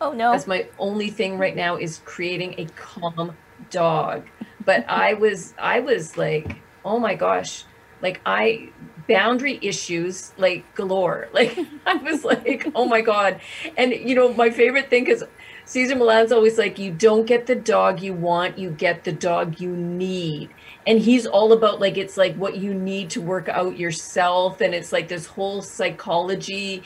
[0.00, 0.32] Oh no.
[0.32, 3.36] that's my only thing right now is creating a calm
[3.70, 4.26] dog.
[4.64, 7.64] But I was I was like, oh my gosh,
[8.00, 8.70] like I
[9.08, 11.28] boundary issues like galore.
[11.34, 11.56] Like
[11.86, 13.40] I was like, oh my god.
[13.76, 15.24] And you know, my favorite thing is
[15.64, 19.60] Cesar Millan's always like, you don't get the dog you want, you get the dog
[19.60, 20.50] you need.
[20.86, 24.74] And he's all about like it's like what you need to work out yourself, and
[24.74, 26.82] it's like this whole psychology,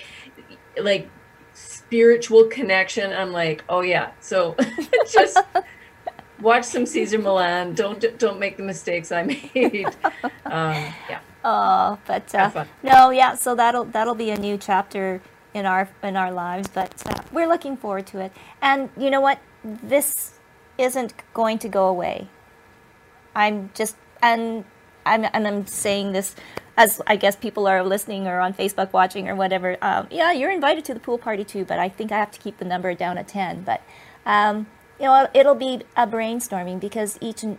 [0.78, 1.08] like
[1.54, 3.12] spiritual connection.
[3.12, 4.10] I'm like, oh yeah.
[4.20, 4.54] So
[5.10, 5.38] just
[6.42, 7.74] watch some Cesar Millan.
[7.74, 9.22] Don't don't make the mistakes I
[9.54, 9.86] made.
[10.44, 13.36] Um, yeah, Oh, but uh, no, yeah.
[13.36, 15.22] So that'll that'll be a new chapter
[15.56, 16.68] in our in our lives.
[16.68, 18.32] But uh, we're looking forward to it.
[18.60, 19.40] And you know what?
[19.64, 20.38] This
[20.78, 22.28] isn't going to go away.
[23.34, 24.64] I'm just and
[25.06, 26.36] I'm and I'm saying this
[26.76, 29.78] as I guess people are listening or on Facebook watching or whatever.
[29.80, 32.38] Um, yeah, you're invited to the pool party too, but I think I have to
[32.38, 33.62] keep the number down at ten.
[33.62, 33.80] But
[34.26, 34.66] um,
[35.00, 37.58] you know, it'll be a brainstorming because each and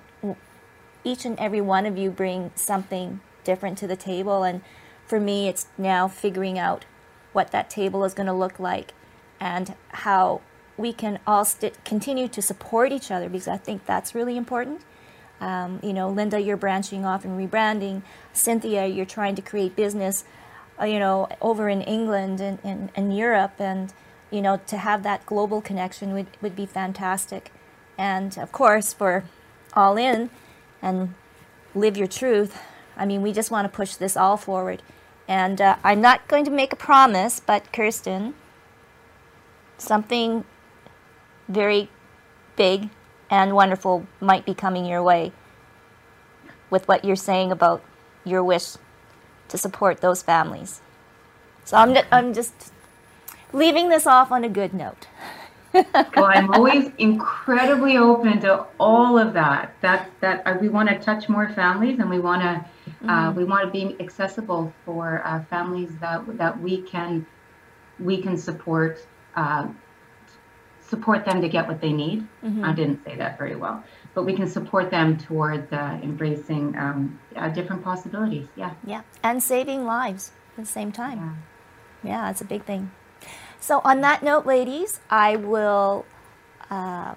[1.04, 4.62] each and every one of you bring something different to the table and
[5.06, 6.84] for me it's now figuring out
[7.38, 8.94] what that table is going to look like
[9.40, 10.42] and how
[10.78, 14.82] we can all st- continue to support each other because i think that's really important
[15.40, 18.02] um, you know linda you're branching off and rebranding
[18.34, 20.24] cynthia you're trying to create business
[20.82, 23.94] uh, you know over in england and, and, and europe and
[24.32, 27.52] you know to have that global connection would, would be fantastic
[27.98, 29.24] and of course for
[29.74, 30.30] all in
[30.82, 31.14] and
[31.76, 32.60] live your truth.
[32.96, 34.82] I mean, we just want to push this all forward.
[35.28, 38.34] And uh, I'm not going to make a promise, but Kirsten,
[39.78, 40.46] something
[41.48, 41.90] very
[42.56, 42.90] big
[43.30, 45.32] and wonderful might be coming your way
[46.70, 47.84] with what you're saying about
[48.24, 48.74] your wish
[49.50, 50.82] to support those families.
[51.66, 52.72] So I'm, I'm just
[53.52, 55.08] leaving this off on a good note.
[55.74, 59.74] Well, I'm always incredibly open to all of that.
[59.82, 63.44] That that uh, we want to touch more families, and we want to uh, we
[63.44, 67.26] want to be accessible for uh, families that that we can
[68.00, 69.06] we can support
[69.36, 69.68] uh,
[70.82, 72.26] support them to get what they need.
[72.64, 77.20] I didn't say that very well, but we can support them towards uh, embracing um,
[77.36, 78.48] uh, different possibilities.
[78.56, 78.74] Yeah.
[78.86, 81.44] Yeah, and saving lives at the same time.
[82.04, 82.92] Yeah, it's a big thing.
[83.60, 86.06] So, on that note, ladies, I will,
[86.70, 87.16] uh,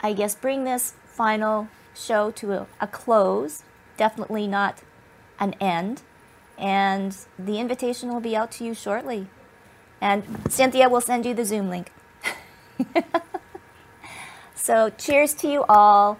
[0.00, 3.62] I guess, bring this final show to a, a close.
[3.96, 4.82] Definitely not
[5.38, 6.02] an end.
[6.58, 9.28] And the invitation will be out to you shortly.
[10.00, 11.92] And Cynthia will send you the Zoom link.
[14.54, 16.18] so, cheers to you all.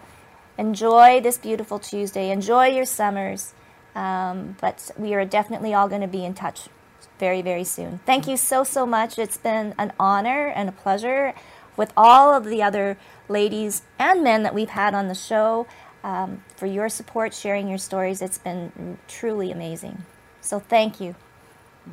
[0.58, 2.30] Enjoy this beautiful Tuesday.
[2.30, 3.54] Enjoy your summers.
[3.94, 6.68] Um, but we are definitely all going to be in touch
[7.18, 8.00] very, very soon.
[8.06, 9.18] Thank you so, so much.
[9.18, 11.34] It's been an honor and a pleasure
[11.76, 12.96] with all of the other
[13.28, 15.66] ladies and men that we've had on the show
[16.04, 18.22] um, for your support, sharing your stories.
[18.22, 20.04] It's been truly amazing.
[20.40, 21.16] So thank you,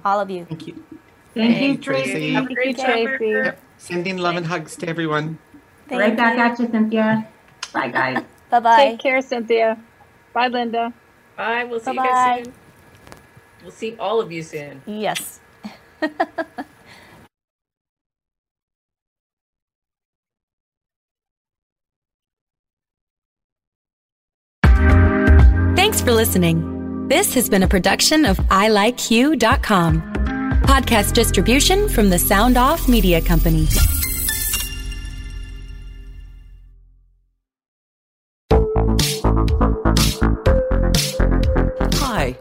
[0.05, 0.45] all of you.
[0.45, 0.84] Thank you.
[1.34, 2.11] Thank Hey, you, Tracy.
[2.11, 2.34] Tracy.
[2.34, 3.26] Have a great Tracy.
[3.28, 3.59] Yep.
[3.78, 5.39] Sending love and hugs to everyone.
[5.88, 7.28] Thank right back at you, Cynthia.
[7.74, 8.24] Bye, guys.
[8.51, 8.78] Bye bye.
[8.91, 9.78] Take care, Cynthia.
[10.34, 10.93] Bye, Linda.
[11.36, 11.63] Bye.
[11.63, 12.09] We'll see you Bye-bye.
[12.09, 12.53] guys soon.
[13.64, 14.82] We'll see all of you soon.
[14.86, 15.39] Yes.
[25.76, 27.07] Thanks for listening.
[27.07, 30.01] This has been a production of ilikeyou.com.
[30.64, 33.68] Podcast distribution from the Sound Off Media Company.